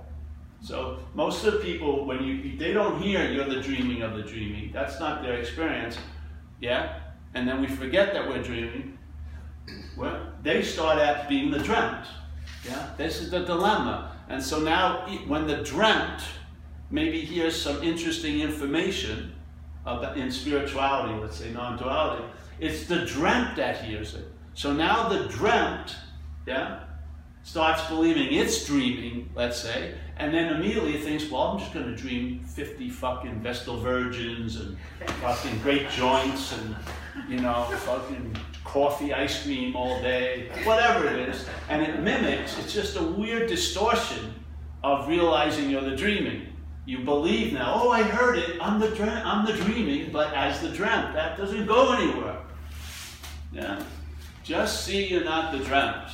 [0.62, 4.22] So most of the people, when you they don't hear you're the dreaming of the
[4.22, 5.96] dreaming, that's not their experience
[6.60, 7.00] yeah?
[7.34, 8.98] And then we forget that we're dreaming.
[9.96, 12.06] Well, they start out being the dreamt.
[12.66, 12.90] Yeah?
[12.96, 14.16] This is the dilemma.
[14.28, 16.22] And so now, when the dreamt
[16.90, 19.32] maybe hears some interesting information
[19.84, 22.24] about, in spirituality, let's say non duality,
[22.58, 24.26] it's the dreamt that hears it.
[24.54, 25.96] So now the dreamt,
[26.46, 26.84] yeah,
[27.42, 31.96] starts believing it's dreaming, let's say, and then immediately thinks, well, I'm just going to
[31.96, 34.76] dream 50 fucking Vestal Virgins and
[35.22, 36.76] fucking great joints and,
[37.28, 38.36] you know, fucking
[38.70, 41.44] coffee, ice cream all day, whatever it is.
[41.68, 44.34] And it mimics, it's just a weird distortion
[44.84, 46.46] of realizing you're the dreaming.
[46.86, 48.88] You believe now, oh, I heard it, I'm the,
[49.24, 52.38] I'm the dreaming, but as the dreamt, that doesn't go anywhere.
[53.52, 53.82] Yeah?
[54.44, 56.08] Just see you're not the dreamt.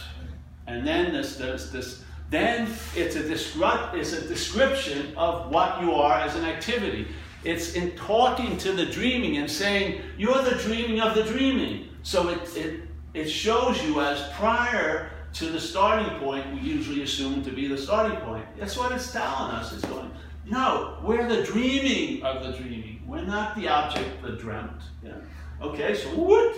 [0.66, 5.92] And then this, this, this then it's a, descri- it's a description of what you
[5.92, 7.06] are as an activity.
[7.44, 11.88] It's in talking to the dreaming and saying, You're the dreaming of the dreaming.
[12.06, 12.80] So it, it,
[13.14, 17.76] it shows you as prior to the starting point, we usually assume to be the
[17.76, 18.46] starting point.
[18.56, 19.72] That's what it's telling us.
[19.72, 20.12] It's going,
[20.44, 23.02] No, we're the dreaming of the dreaming.
[23.08, 24.82] We're not the object the dreamt.
[25.02, 25.14] Yeah.
[25.60, 26.56] Okay, so what?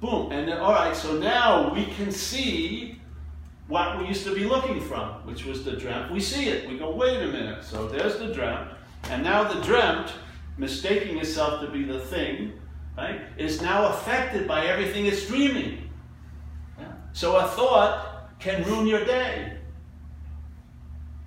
[0.00, 0.32] Boom.
[0.32, 3.00] And then, all right, so now we can see
[3.68, 6.10] what we used to be looking from, which was the dreamt.
[6.10, 6.68] We see it.
[6.68, 7.62] We go, wait a minute.
[7.62, 8.70] So there's the dreamt.
[9.10, 10.12] And now the dreamt,
[10.58, 12.54] mistaking itself to be the thing,
[12.96, 15.90] right, is now affected by everything it's dreaming.
[17.12, 19.56] So a thought can ruin your day.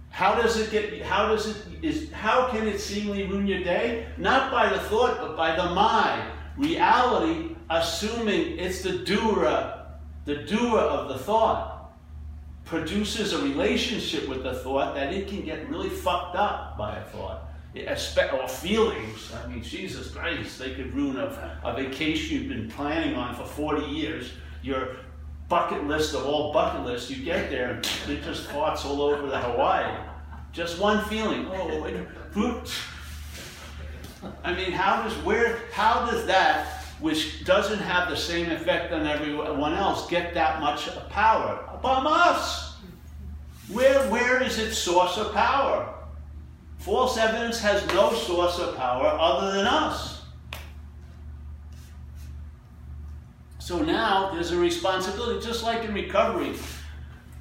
[0.10, 4.06] How does it get, how does it, is, how can it seemingly ruin your day?
[4.18, 6.32] Not by the thought, but by the mind.
[6.58, 9.86] Reality, assuming it's the doer,
[10.26, 11.92] the doer of the thought
[12.66, 17.04] produces a relationship with the thought that it can get really fucked up by a
[17.06, 17.49] thought.
[18.34, 19.32] Or feelings.
[19.34, 23.46] I mean, Jesus Christ, they could ruin a, a vacation you've been planning on for
[23.46, 24.32] 40 years.
[24.62, 24.98] You're
[25.50, 27.10] bucket list of all bucket lists.
[27.10, 29.92] You get there, and there's just thoughts all over the Hawaii.
[30.52, 31.48] Just one feeling.
[31.52, 31.96] Oh, wait,
[34.44, 35.60] I mean, how does where?
[35.72, 40.90] How does that, which doesn't have the same effect on everyone else, get that much
[41.10, 41.66] power?
[41.82, 42.78] From us.
[43.70, 45.94] Where where is its source of power?
[46.80, 50.22] False evidence has no source of power other than us.
[53.60, 56.54] So now there's a responsibility, just like in recovery.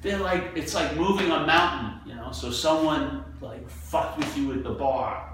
[0.01, 2.31] They're like it's like moving a mountain, you know.
[2.31, 5.27] So someone like fucked with you at the bar,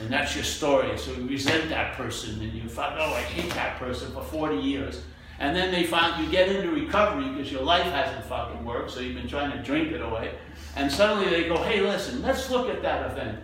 [0.00, 0.96] and that's your story.
[0.96, 4.56] So you resent that person, and you thought, oh, I hate that person for 40
[4.56, 5.02] years.
[5.38, 9.00] And then they find you get into recovery because your life hasn't fucking worked, so
[9.00, 10.34] you've been trying to drink it away.
[10.76, 13.38] And suddenly they go, hey, listen, let's look at that event.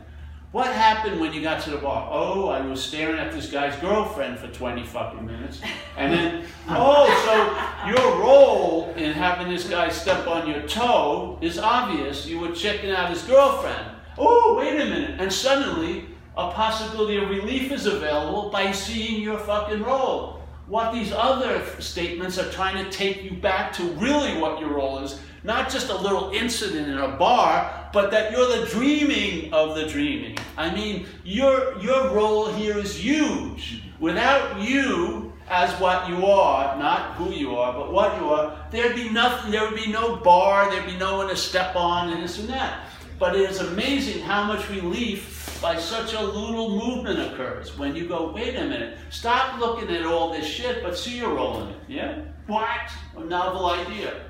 [0.57, 2.09] What happened when you got to the bar?
[2.11, 5.61] Oh, I was staring at this guy's girlfriend for 20 fucking minutes.
[5.99, 11.59] And then, oh, so your role in having this guy step on your toe is
[11.59, 12.27] obvious.
[12.27, 13.87] You were checking out his girlfriend.
[14.17, 15.21] Oh, wait a minute.
[15.21, 16.07] And suddenly,
[16.39, 20.36] a possibility of relief is available by seeing your fucking role.
[20.67, 24.99] What these other statements are trying to take you back to really what your role
[24.99, 29.77] is not just a little incident in a bar, but that you're the dreaming of
[29.77, 30.37] the dreaming.
[30.57, 33.83] I mean, your, your role here is huge.
[34.01, 38.97] Without you as what you are, not who you are, but what you are, there'd
[38.97, 42.25] be nothing, there would be no bar, there'd be no one to step on, and
[42.25, 42.81] this and that.
[43.21, 48.09] But it is amazing how much relief by such a little movement occurs when you
[48.09, 51.69] go, wait a minute, stop looking at all this shit, but see your role in
[51.69, 51.81] it.
[51.89, 52.23] Yeah?
[52.47, 52.91] What?
[53.17, 54.27] A novel idea.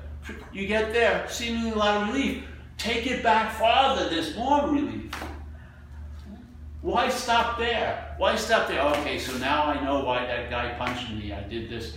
[0.51, 2.43] You get there, seemingly a lot of relief.
[2.77, 5.13] Take it back farther, there's more relief.
[6.81, 8.15] Why stop there?
[8.17, 8.81] Why stop there?
[8.81, 11.33] Okay, so now I know why that guy punched me.
[11.33, 11.95] I did this.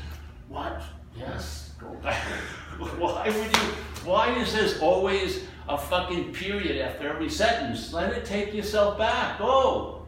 [0.48, 0.82] What?
[1.16, 2.16] Yes, go back.
[2.98, 3.74] why would you?
[4.04, 7.92] Why is this always a fucking period after every sentence?
[7.92, 9.38] Let it take yourself back.
[9.38, 10.06] Go.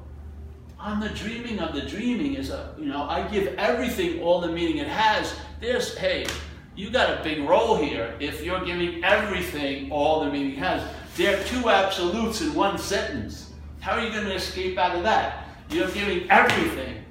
[0.79, 4.49] On the dreaming of the dreaming is a, you know, I give everything all the
[4.49, 5.35] meaning it has.
[5.61, 6.27] There's, hey,
[6.75, 10.83] you got a big role here if you're giving everything all the meaning has.
[11.17, 13.53] There are two absolutes in one sentence.
[13.81, 15.47] How are you going to escape out of that?
[15.71, 17.05] You're giving everything.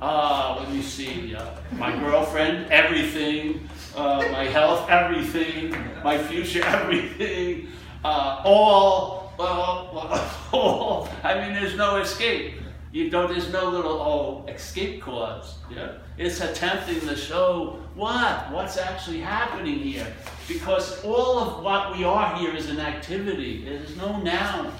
[0.00, 1.34] Uh, let me see.
[1.34, 3.68] Uh, my girlfriend, everything.
[3.96, 5.76] Uh, my health, everything.
[6.02, 7.68] My future, everything.
[8.04, 11.08] Uh, all, all.
[11.22, 12.54] I mean, there's no escape.
[12.90, 15.58] You don't, there's no little, oh, escape clause.
[15.70, 15.92] Yeah?
[16.16, 18.52] It's attempting to show what?
[18.52, 20.06] What's actually happening here.
[20.46, 23.64] Because all of what we are here is an activity.
[23.64, 24.72] There's no noun.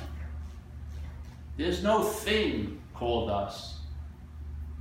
[1.56, 3.73] There's no thing called us.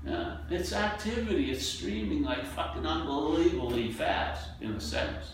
[0.05, 0.37] Yeah?
[0.49, 1.51] It's activity.
[1.51, 5.33] It's streaming like fucking unbelievably fast, in a sense.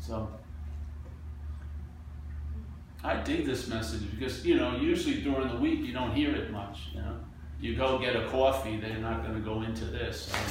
[0.00, 0.28] So,
[3.02, 6.50] I dig this message because, you know, usually during the week you don't hear it
[6.50, 7.16] much, you know.
[7.58, 10.30] You go get a coffee, they're not going to go into this.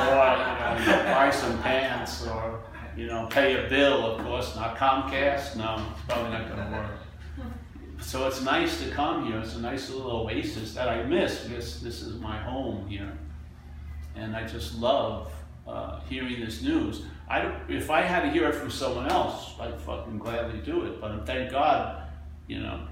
[0.00, 2.62] Or, you know, or you know, buy some pants or,
[2.96, 5.56] you know, pay a bill, of course, not Comcast.
[5.56, 6.90] No, probably not going to work.
[8.00, 9.38] So it's nice to come here.
[9.38, 13.12] It's a nice little oasis that I miss because this is my home here.
[14.16, 15.30] And I just love
[15.66, 17.02] uh, hearing this news.
[17.28, 21.00] I, if I had to hear it from someone else, I'd fucking gladly do it.
[21.00, 22.02] But thank God,
[22.48, 22.86] you know.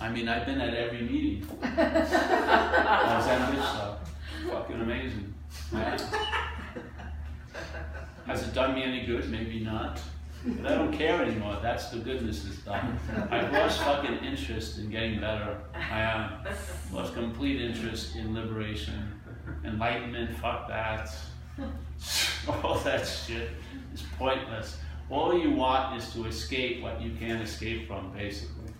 [0.00, 1.46] I mean, I've been at every meeting.
[1.62, 3.98] As enriched stuff.
[4.50, 5.34] Fucking amazing.
[8.26, 9.30] Has it done me any good?
[9.30, 10.00] Maybe not.
[10.46, 11.58] But I don't care anymore.
[11.60, 12.98] That's the goodness is done.
[13.30, 15.58] I've lost fucking interest in getting better.
[15.74, 16.38] I.
[16.92, 19.12] Lost complete interest in liberation.
[19.64, 21.10] Enlightenment, fuck that.
[22.62, 23.50] all that shit
[23.92, 24.78] is pointless.
[25.10, 28.72] All you want is to escape what you can't escape from, basically.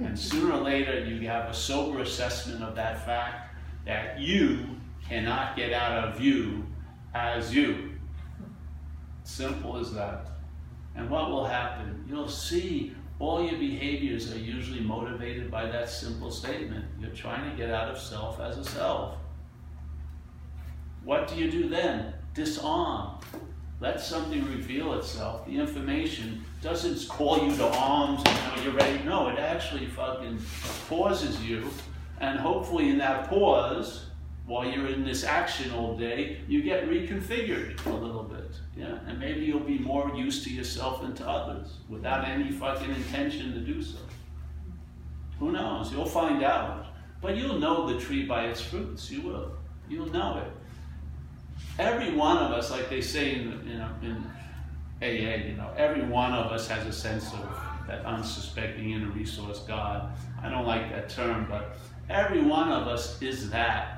[0.00, 3.54] And sooner or later, you have a sober assessment of that fact
[3.86, 4.66] that you
[5.08, 6.66] cannot get out of you
[7.14, 7.92] as you.
[9.24, 10.37] Simple as that.
[10.98, 12.04] And what will happen?
[12.08, 16.84] You'll see all your behaviors are usually motivated by that simple statement.
[17.00, 19.14] You're trying to get out of self as a self.
[21.04, 22.14] What do you do then?
[22.34, 23.20] Disarm.
[23.80, 25.46] Let something reveal itself.
[25.46, 29.02] The information doesn't call you to arms and now you're ready.
[29.04, 30.40] No, it actually fucking
[30.88, 31.70] pauses you.
[32.20, 34.06] And hopefully, in that pause,
[34.48, 38.50] while you're in this action all day, you get reconfigured a little bit.
[38.74, 38.98] Yeah?
[39.06, 43.52] And maybe you'll be more used to yourself and to others without any fucking intention
[43.52, 43.98] to do so.
[45.38, 45.92] Who knows?
[45.92, 46.86] You'll find out.
[47.20, 49.10] But you'll know the tree by its fruits.
[49.10, 49.52] You will.
[49.86, 50.52] You'll know it.
[51.78, 54.24] every one of us, like they say in, know, in
[55.02, 59.60] AA, you know, every one of us has a sense of that unsuspecting inner resource
[59.60, 60.10] God.
[60.42, 61.76] I don't like that term, but
[62.08, 63.97] every one of us is that.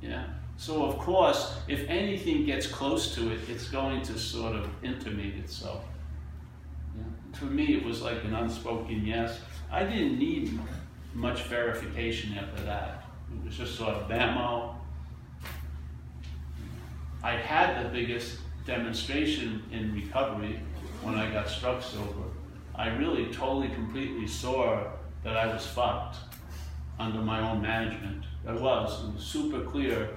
[0.00, 0.24] Yeah.
[0.56, 5.36] So of course, if anything gets close to it, it's going to sort of intimate
[5.36, 5.84] itself.
[6.96, 7.04] Yeah.
[7.38, 9.40] For me, it was like an unspoken yes.
[9.70, 10.58] I didn't need
[11.14, 13.04] much verification after that.
[13.32, 14.74] It was just sort of bammo.
[17.22, 20.60] I had the biggest demonstration in recovery
[21.02, 22.28] when I got struck sober.
[22.74, 24.84] I really totally, completely saw
[25.24, 26.16] that I was fucked
[26.98, 28.24] under my own management.
[28.48, 29.04] I was.
[29.04, 30.16] It was super clear.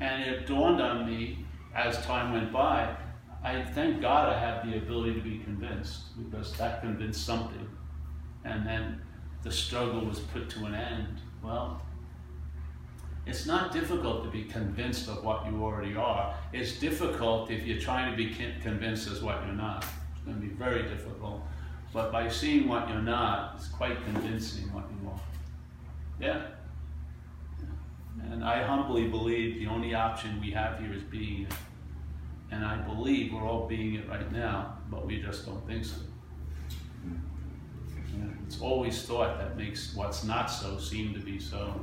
[0.00, 2.96] And it dawned on me as time went by,
[3.44, 7.68] I thank God I had the ability to be convinced because that convinced something.
[8.44, 9.02] And then
[9.42, 11.20] the struggle was put to an end.
[11.42, 11.82] Well,
[13.26, 16.34] it's not difficult to be convinced of what you already are.
[16.52, 19.84] It's difficult if you're trying to be convinced as what you're not.
[20.14, 21.42] It's going to be very difficult.
[21.92, 25.20] But by seeing what you're not, it's quite convincing what you are.
[26.20, 26.46] Yeah.
[28.30, 31.52] And I humbly believe the only option we have here is being it.
[32.50, 35.96] And I believe we're all being it right now, but we just don't think so.
[37.02, 38.28] Hmm.
[38.46, 41.80] It's always thought that makes what's not so seem to be so.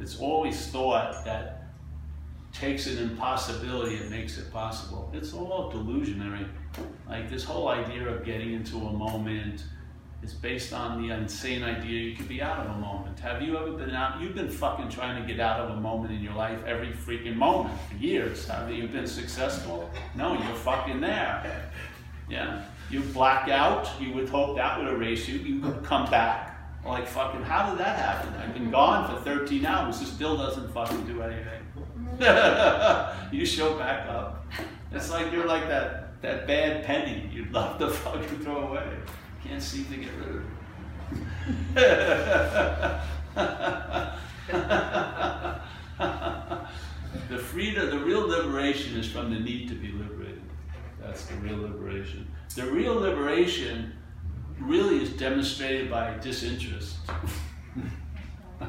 [0.00, 1.58] It's always thought that
[2.52, 5.10] takes an impossibility and makes it possible.
[5.12, 6.48] It's all delusionary.
[7.08, 9.64] Like this whole idea of getting into a moment
[10.22, 13.18] is based on the insane idea you could be out of a moment.
[13.20, 14.20] Have you ever been out?
[14.20, 17.36] You've been fucking trying to get out of a moment in your life every freaking
[17.36, 18.46] moment for years.
[18.48, 19.90] Have you been successful?
[20.16, 21.70] No, you're fucking there.
[22.28, 22.64] Yeah.
[22.90, 25.38] You black out, you would hope that would erase you.
[25.38, 26.56] You come back.
[26.84, 28.34] Like fucking, how did that happen?
[28.40, 30.00] I've been gone for 13 hours.
[30.00, 31.62] It still doesn't fucking do anything.
[33.32, 34.46] you show back up.
[34.92, 38.88] It's like you're like that that bad penny you'd love to fucking throw away.
[39.48, 40.42] Can't seem to get rid of it.
[47.28, 50.42] the freedom, the real liberation is from the need to be liberated.
[51.00, 52.28] That's the real liberation.
[52.54, 53.94] The real liberation
[54.60, 56.96] really is demonstrated by disinterest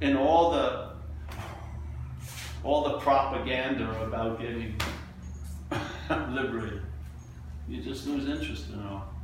[0.00, 0.90] in all the
[2.62, 4.74] all the propaganda about getting
[6.30, 6.82] liberated.
[7.68, 9.19] You just lose interest in all.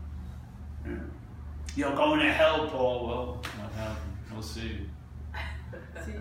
[1.76, 3.07] You're going to hell, Paul.
[3.07, 3.26] Well,
[3.59, 4.16] what happened?
[4.32, 4.80] We'll see.
[6.05, 6.12] see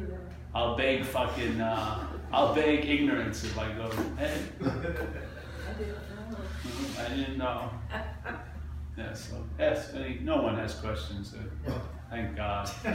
[0.54, 4.42] I'll beg fucking, uh, I'll beg ignorance if I go, hey.
[7.00, 7.70] I didn't know.
[8.98, 11.34] Yeah, so, yes, any, no one has questions.
[11.68, 11.74] Uh,
[12.10, 12.70] thank God.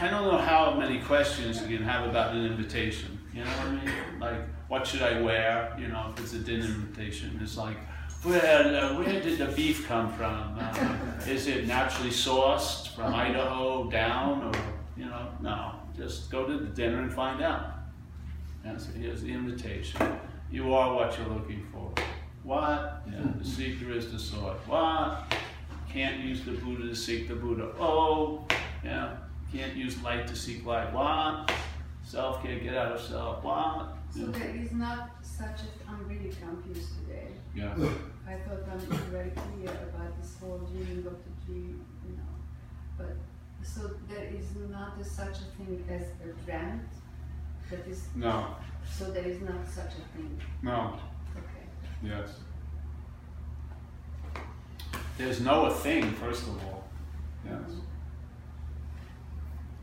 [0.00, 3.20] I don't know how many questions you can have about an invitation.
[3.32, 3.90] You know what I mean?
[4.18, 5.76] Like, what should I wear?
[5.78, 7.76] You know, if it's a dinner invitation, it's like,
[8.24, 10.58] well, uh, where did the beef come from?
[10.58, 14.52] Uh, is it naturally sourced from Idaho down, or
[14.96, 15.28] you know?
[15.40, 17.74] No, just go to the dinner and find out.
[18.64, 20.18] And so here's the invitation.
[20.50, 21.92] You are what you're looking for.
[22.42, 23.02] What?
[23.10, 24.56] Yeah, the seeker is the sword.
[24.66, 25.32] What?
[25.88, 27.70] Can't use the Buddha to seek the Buddha.
[27.78, 28.44] Oh,
[28.84, 29.16] yeah.
[29.52, 30.92] Can't use light to seek light.
[30.92, 31.52] What?
[32.04, 33.42] Self can't get out of self.
[33.42, 33.96] What?
[34.14, 35.90] So there is not such a.
[35.90, 37.28] I'm really confused today.
[37.56, 37.74] Yeah.
[38.28, 38.78] I thought I'm
[39.10, 42.34] very clear about this whole dreaming of the dream, you know.
[42.98, 43.16] But
[43.62, 46.82] so there is not a, such a thing as a dreamt.
[47.70, 48.08] That is.
[48.14, 48.56] No.
[48.84, 50.38] So there is not such a thing.
[50.62, 50.98] No.
[51.34, 51.66] Okay.
[52.02, 52.40] Yes.
[55.16, 56.84] There's no a thing, first of all.
[57.44, 57.54] Yes.
[57.54, 57.80] Mm-hmm.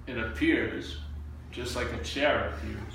[0.05, 0.99] It appears
[1.51, 2.93] just like a chair appears.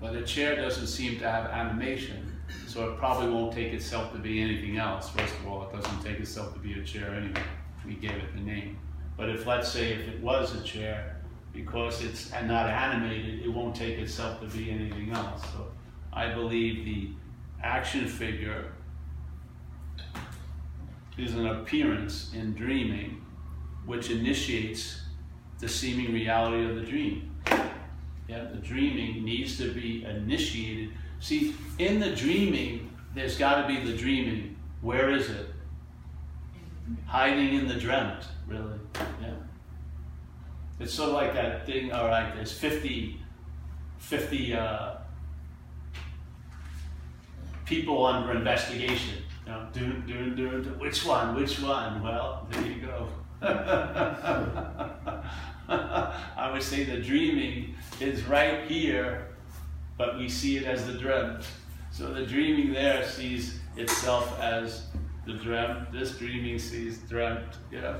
[0.00, 2.29] But a chair doesn't seem to have animation,
[2.66, 5.10] so it probably won't take itself to be anything else.
[5.10, 7.42] First of all, it doesn't take itself to be a chair anyway.
[7.86, 8.78] We gave it the name.
[9.16, 11.16] But if, let's say, if it was a chair,
[11.52, 15.42] because it's not animated, it won't take itself to be anything else.
[15.52, 15.70] So
[16.12, 17.10] I believe the
[17.62, 18.72] action figure
[21.18, 23.24] is an appearance in dreaming
[23.84, 25.02] which initiates
[25.58, 27.34] the seeming reality of the dream.
[28.28, 30.90] Yeah, the dreaming needs to be initiated.
[31.20, 34.56] See, in the dreaming, there's got to be the dreaming.
[34.80, 35.46] Where is it?
[37.06, 38.78] Hiding in the dreamt, really.
[39.20, 39.34] Yeah.
[40.80, 43.20] It's sort of like that thing, all right, there's 50,
[43.98, 44.94] 50 uh,
[47.66, 49.22] people under investigation.
[49.46, 52.02] You know, which one, which one?
[52.02, 53.08] Well, there you go.
[55.68, 59.29] I would say the dreaming is right here,
[60.00, 61.44] but we see it as the dreamt.
[61.90, 64.86] So the dreaming there sees itself as
[65.26, 65.92] the dreamt.
[65.92, 67.58] This dreaming sees dreamt.
[67.70, 67.98] Yeah.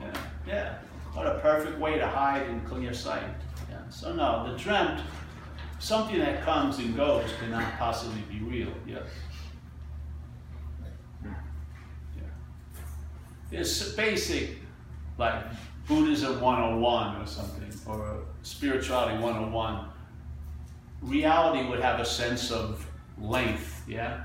[0.00, 0.12] Yeah.
[0.48, 0.74] Yeah.
[1.12, 3.22] What a perfect way to hide in clear sight.
[3.70, 3.88] Yeah.
[3.88, 5.00] So no, the dreamt,
[5.78, 8.72] something that comes and goes cannot possibly be real.
[8.84, 8.98] Yeah.
[11.24, 12.22] Yeah.
[13.52, 14.56] It's basic,
[15.18, 15.40] like
[15.86, 19.89] Buddhism 101 or something, or spirituality 101.
[21.02, 22.86] Reality would have a sense of
[23.18, 24.24] length, yeah?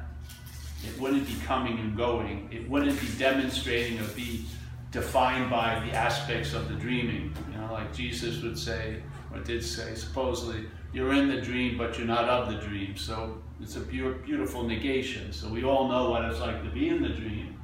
[0.86, 2.50] It wouldn't be coming and going.
[2.52, 4.46] It wouldn't be demonstrating or be
[4.92, 7.34] defined by the aspects of the dreaming.
[7.52, 9.02] You know, like Jesus would say,
[9.34, 12.96] or did say, supposedly, you're in the dream, but you're not of the dream.
[12.96, 15.34] So it's a beautiful negation.
[15.34, 17.58] So we all know what it's like to be in the dream.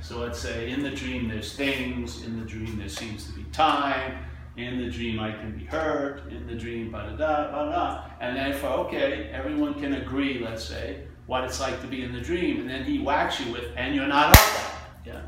[0.00, 3.44] So let's say in the dream there's things, in the dream there seems to be
[3.52, 4.24] time,
[4.64, 8.04] in the dream I can be hurt, in the dream, ba da da, ba da.
[8.20, 12.12] And then for, okay, everyone can agree, let's say, what it's like to be in
[12.12, 12.60] the dream.
[12.60, 14.74] And then he whacks you with, and you're not that.
[15.04, 15.22] Yeah?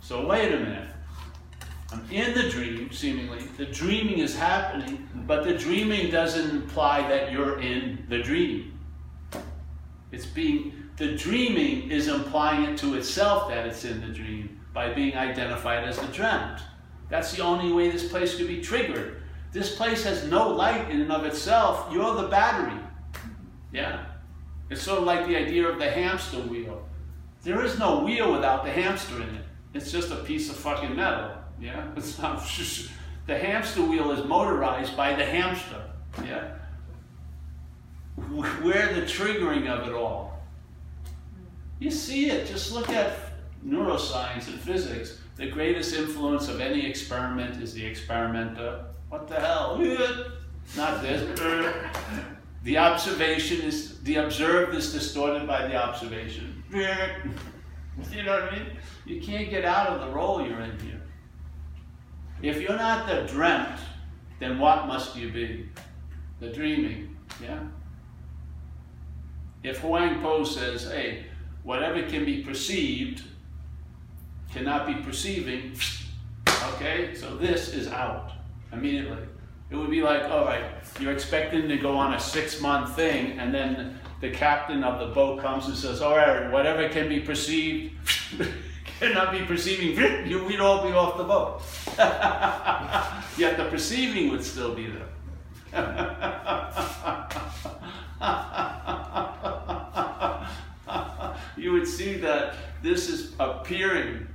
[0.00, 0.88] So wait a minute.
[1.92, 3.44] I'm in the dream, seemingly.
[3.56, 8.78] The dreaming is happening, but the dreaming doesn't imply that you're in the dream.
[10.10, 14.92] It's being, the dreaming is implying it to itself that it's in the dream by
[14.92, 16.60] being identified as the dreamt.
[17.08, 19.22] That's the only way this place could be triggered.
[19.52, 21.88] This place has no light in and of itself.
[21.92, 22.80] You're the battery.
[23.72, 24.04] Yeah?
[24.70, 26.86] It's sort of like the idea of the hamster wheel.
[27.42, 29.44] There is no wheel without the hamster in it.
[29.72, 31.30] It's just a piece of fucking metal.
[31.60, 32.42] Yeah, it's not.
[33.26, 35.82] the hamster wheel is motorized by the hamster.
[36.24, 36.54] Yeah,
[38.30, 40.40] we're the triggering of it all.
[41.78, 42.46] You see it.
[42.46, 43.12] Just look at
[43.64, 45.20] neuroscience and physics.
[45.36, 48.86] The greatest influence of any experiment is the experimenter.
[49.10, 49.78] What the hell?
[50.76, 51.38] Not this.
[52.62, 56.64] The observation is the observed is distorted by the observation.
[58.12, 58.66] You know what I mean?
[59.06, 61.00] You can't get out of the role you're in here.
[62.42, 63.80] If you're not the dreamt,
[64.38, 65.66] then what must you be?
[66.40, 67.60] The dreaming, yeah?
[69.62, 71.24] If Huang Po says, hey,
[71.62, 73.22] whatever can be perceived
[74.56, 75.76] cannot be perceiving,
[76.72, 78.32] okay, so this is out
[78.72, 79.22] immediately.
[79.68, 80.64] It would be like, all right,
[80.98, 85.14] you're expecting to go on a six month thing, and then the captain of the
[85.14, 87.92] boat comes and says, all right, whatever can be perceived
[88.98, 89.94] cannot be perceiving,
[90.26, 91.60] you, we'd all be off the boat.
[93.38, 95.02] Yet the perceiving would still be there.
[101.58, 104.26] you would see that this is appearing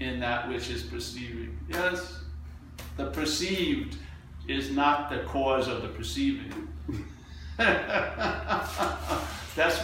[0.00, 1.58] in that which is perceiving.
[1.68, 2.20] Yes,
[2.96, 3.96] the perceived
[4.48, 6.68] is not the cause of the perceiving.
[7.56, 8.74] That's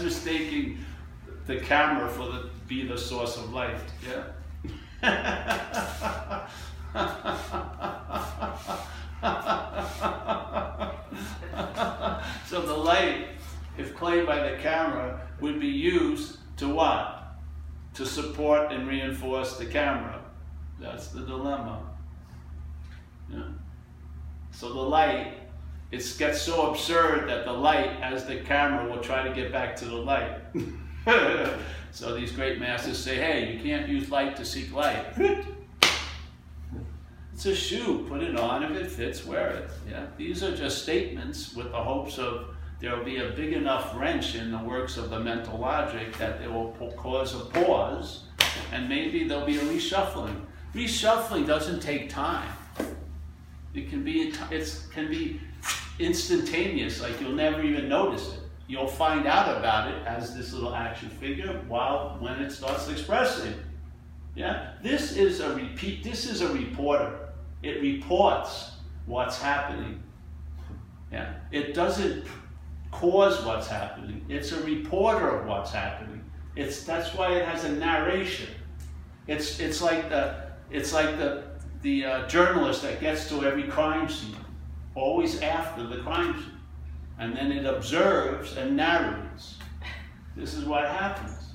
[0.01, 0.79] mistaking
[1.47, 3.79] the camera for the be the source of light.
[4.03, 4.25] Yeah.
[12.47, 13.29] so the light,
[13.79, 17.16] if claimed by the camera, would be used to what?
[17.97, 20.23] To support and reinforce the camera.
[20.79, 21.83] That's the dilemma.
[23.33, 23.45] Yeah.
[24.51, 25.35] So the light,
[25.91, 29.75] it gets so absurd that the light, as the camera, will try to get back
[29.77, 30.41] to the light.
[31.91, 35.07] so these great masters say, hey, you can't use light to seek light.
[37.37, 38.07] It's a shoe.
[38.09, 38.63] Put it on.
[38.63, 39.71] If it fits, wear it.
[39.87, 40.07] Yeah.
[40.17, 44.35] These are just statements with the hopes of there will be a big enough wrench
[44.35, 48.25] in the works of the mental logic that it will cause a pause,
[48.73, 50.43] and maybe there'll be a reshuffling.
[50.75, 52.51] Reshuffling doesn't take time.
[53.75, 55.41] It can be it can be
[55.99, 58.41] instantaneous, like you'll never even notice it.
[58.69, 63.55] You'll find out about it as this little action figure while when it starts expressing.
[64.35, 66.05] Yeah, this is a repeat.
[66.05, 67.31] This is a reporter.
[67.63, 68.73] It reports
[69.07, 70.03] what's happening.
[71.11, 72.27] Yeah, it doesn't
[72.91, 74.25] cause what's happening.
[74.29, 76.25] It's a reporter of what's happening.
[76.55, 78.49] It's that's why it has a narration.
[79.27, 81.45] It's it's like the it's like the
[81.83, 84.37] the uh, journalist that gets to every crime scene,
[84.95, 86.53] always after the crime scene.
[87.19, 89.57] And then it observes and narrates.
[90.37, 91.47] This is what happens.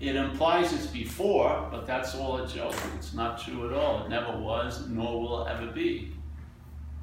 [0.00, 2.74] It implies it's before, but that's all a joke.
[2.96, 4.04] It's not true at all.
[4.04, 6.12] It never was, nor will it ever be.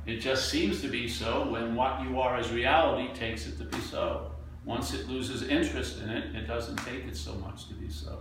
[0.10, 3.66] It just seems to be so when what you are as reality takes it to
[3.66, 4.32] be so.
[4.66, 8.18] Once it loses interest in it, it doesn't take it so much to be so.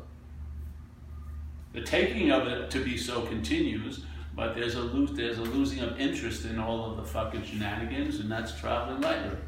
[1.73, 4.05] The taking of it to be so continues,
[4.37, 8.21] but there's a lo- there's a losing of interest in all of the fucking shenanigans,
[8.21, 9.39] and that's traveling lighter.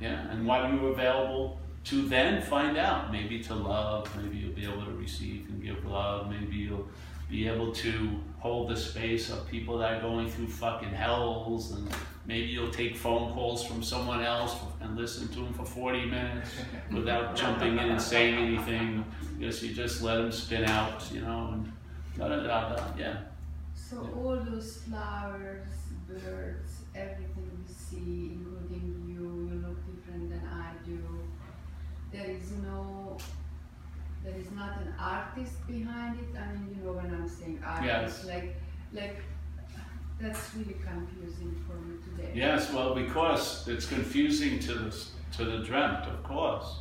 [0.00, 3.10] Yeah, and what you're available to then find out.
[3.10, 6.88] Maybe to love, maybe you'll be able to receive and give love, maybe you'll
[7.30, 11.88] be able to hold the space of people that are going through fucking hells, and
[12.26, 16.50] maybe you'll take phone calls from someone else and listen to them for 40 minutes
[16.92, 19.04] without jumping in and saying anything.
[19.38, 21.72] Because you just let them spin out, you know, and
[22.18, 23.16] da da da da, yeah.
[23.74, 25.68] So all those flowers,
[26.08, 30.98] birds, everything we see, including you, you look different than I do.
[32.12, 32.59] There is no,
[34.24, 36.36] there is not an artist behind it.
[36.38, 38.26] I mean, you know when I'm saying artist, Yes.
[38.26, 38.56] like,
[38.92, 39.16] like
[40.20, 42.30] that's really confusing for me today.
[42.34, 45.04] Yes, well, because it's confusing to the,
[45.38, 46.80] to the dreamt, of course.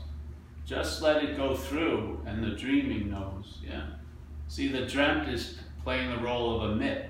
[0.65, 3.87] Just let it go through, and the dreaming knows, yeah.
[4.49, 7.05] See, the dreamt is playing the role of a myth.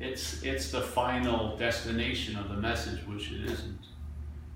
[0.00, 3.78] It's, it's the final destination of the message, which it isn't.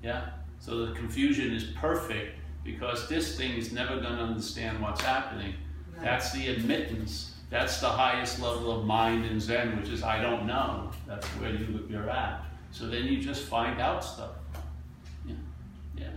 [0.02, 0.30] Yeah?
[0.58, 5.54] So the confusion is perfect because this thing is never going to understand what's happening.
[5.94, 6.04] Right.
[6.04, 7.34] That's the admittance.
[7.48, 10.90] That's the highest level of mind in Zen, which is I don't know.
[11.06, 12.44] That's where you, you're at.
[12.70, 14.30] So then you just find out stuff.
[15.26, 15.34] Yeah.
[15.96, 16.10] Yeah.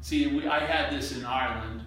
[0.00, 1.82] See, we, I had this in Ireland.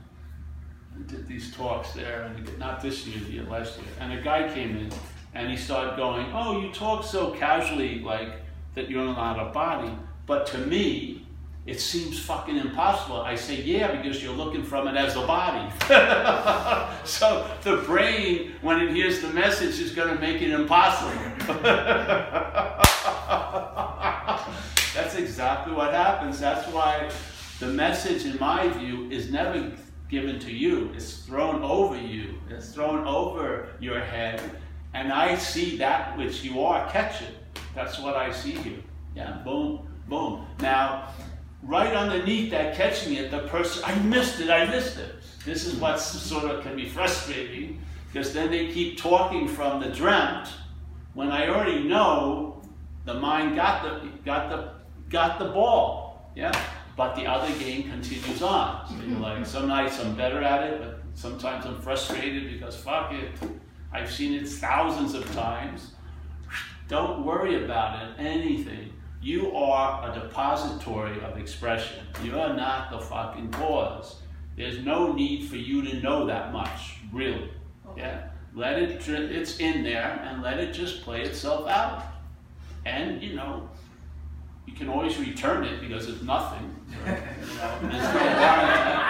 [0.96, 3.88] I did these talks there, and not this year, the year last year.
[4.00, 4.92] And a guy came in,
[5.34, 8.30] and he started going, "Oh, you talk so casually, like
[8.76, 9.92] that you're not a body."
[10.26, 11.23] But to me,
[11.66, 13.22] it seems fucking impossible.
[13.22, 15.72] I say, "Yeah, because you're looking from it as a body."
[17.06, 21.14] so the brain, when it hears the message, is going to make it impossible.
[24.94, 26.40] That's exactly what happens.
[26.40, 27.10] That's why
[27.60, 29.72] the message, in my view, is never
[30.10, 30.92] given to you.
[30.94, 32.36] It's thrown over you.
[32.50, 34.42] It's thrown over your head.
[34.94, 37.36] And I see that which you are, catch it.
[37.74, 38.80] That's what I see here.
[39.16, 40.46] Yeah, boom, boom.
[40.60, 41.10] Now,
[41.64, 45.16] right underneath that catching it, the person, I missed it, I missed it.
[45.46, 49.90] This is what sort of can be frustrating because then they keep talking from the
[49.90, 50.50] dreamt
[51.14, 52.62] when I already know
[53.06, 54.72] the mind got the got the
[55.10, 56.32] got the ball.
[56.36, 56.52] Yeah.
[56.96, 58.88] But the other game continues on.
[58.88, 59.44] So you're like, mm-hmm.
[59.46, 63.32] some nights I'm better at it, but sometimes I'm frustrated because fuck it.
[63.92, 65.94] I've seen it thousands of times.
[66.88, 68.94] Don't worry about it, anything.
[69.24, 72.06] You are a depository of expression.
[72.26, 74.18] You are not the fucking cause.
[74.58, 77.50] There's no need for you to know that much, really.
[77.96, 78.28] Yeah?
[78.54, 82.04] Let it, it's in there and let it just play itself out.
[82.86, 83.70] And, you know,
[84.66, 86.76] you can always return it because it's nothing.
[86.90, 87.18] You know,
[87.82, 89.10] there's no.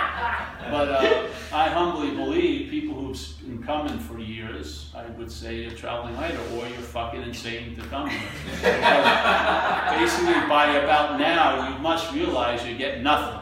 [0.70, 5.72] But uh, I humbly believe people who've been coming for years, I would say you're
[5.72, 8.20] traveling later or you're fucking insane to come here.
[10.00, 13.40] Basically, by about now, you must realize you get nothing.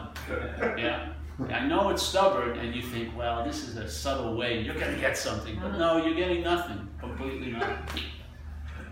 [0.78, 1.08] Yeah.
[1.48, 4.94] I know it's stubborn, and you think, well, this is a subtle way, you're going
[4.94, 5.58] to get something.
[5.60, 6.88] But no, you're getting nothing.
[7.00, 8.02] Completely nothing.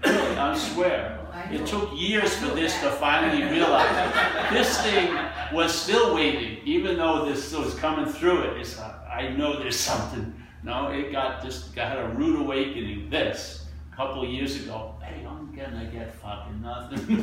[0.02, 1.18] I swear.
[1.50, 4.52] It took years for this to finally realize it.
[4.52, 5.16] This thing
[5.52, 8.60] was still waiting, even though this was coming through it.
[8.60, 10.34] It's, I know there's something.
[10.62, 13.08] No, it got just got a rude awakening.
[13.08, 14.94] This a couple years ago.
[15.02, 17.16] Hey, I'm gonna get fucking nothing.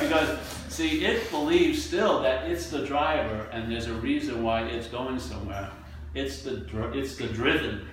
[0.00, 0.38] because
[0.68, 5.20] see, it believes still that it's the driver, and there's a reason why it's going
[5.20, 5.70] somewhere.
[6.14, 7.86] It's the it's the driven.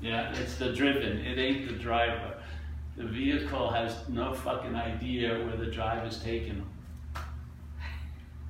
[0.00, 1.18] Yeah, it's the driven.
[1.18, 2.34] It ain't the driver.
[2.96, 6.68] The vehicle has no fucking idea where the driver's taking them.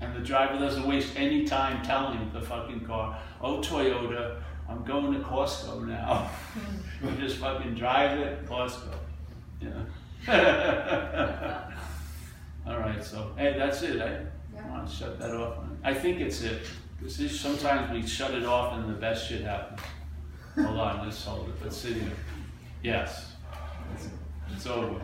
[0.00, 5.12] And the driver doesn't waste any time telling the fucking car, oh Toyota, I'm going
[5.14, 6.30] to Costco now.
[7.02, 8.94] you just fucking drive it, Costco.
[9.60, 9.84] Yeah.
[12.66, 14.00] All right, so hey, that's it.
[14.00, 14.20] I
[14.54, 14.68] Yeah.
[14.70, 15.58] want to shut that off.
[15.82, 16.62] I think it's it.
[17.00, 19.80] This is sometimes we shut it off and the best shit happens.
[20.56, 21.54] Hold on, let's hold it.
[21.62, 22.10] Let's sit here.
[22.82, 23.32] Yes.
[24.52, 25.00] It's over.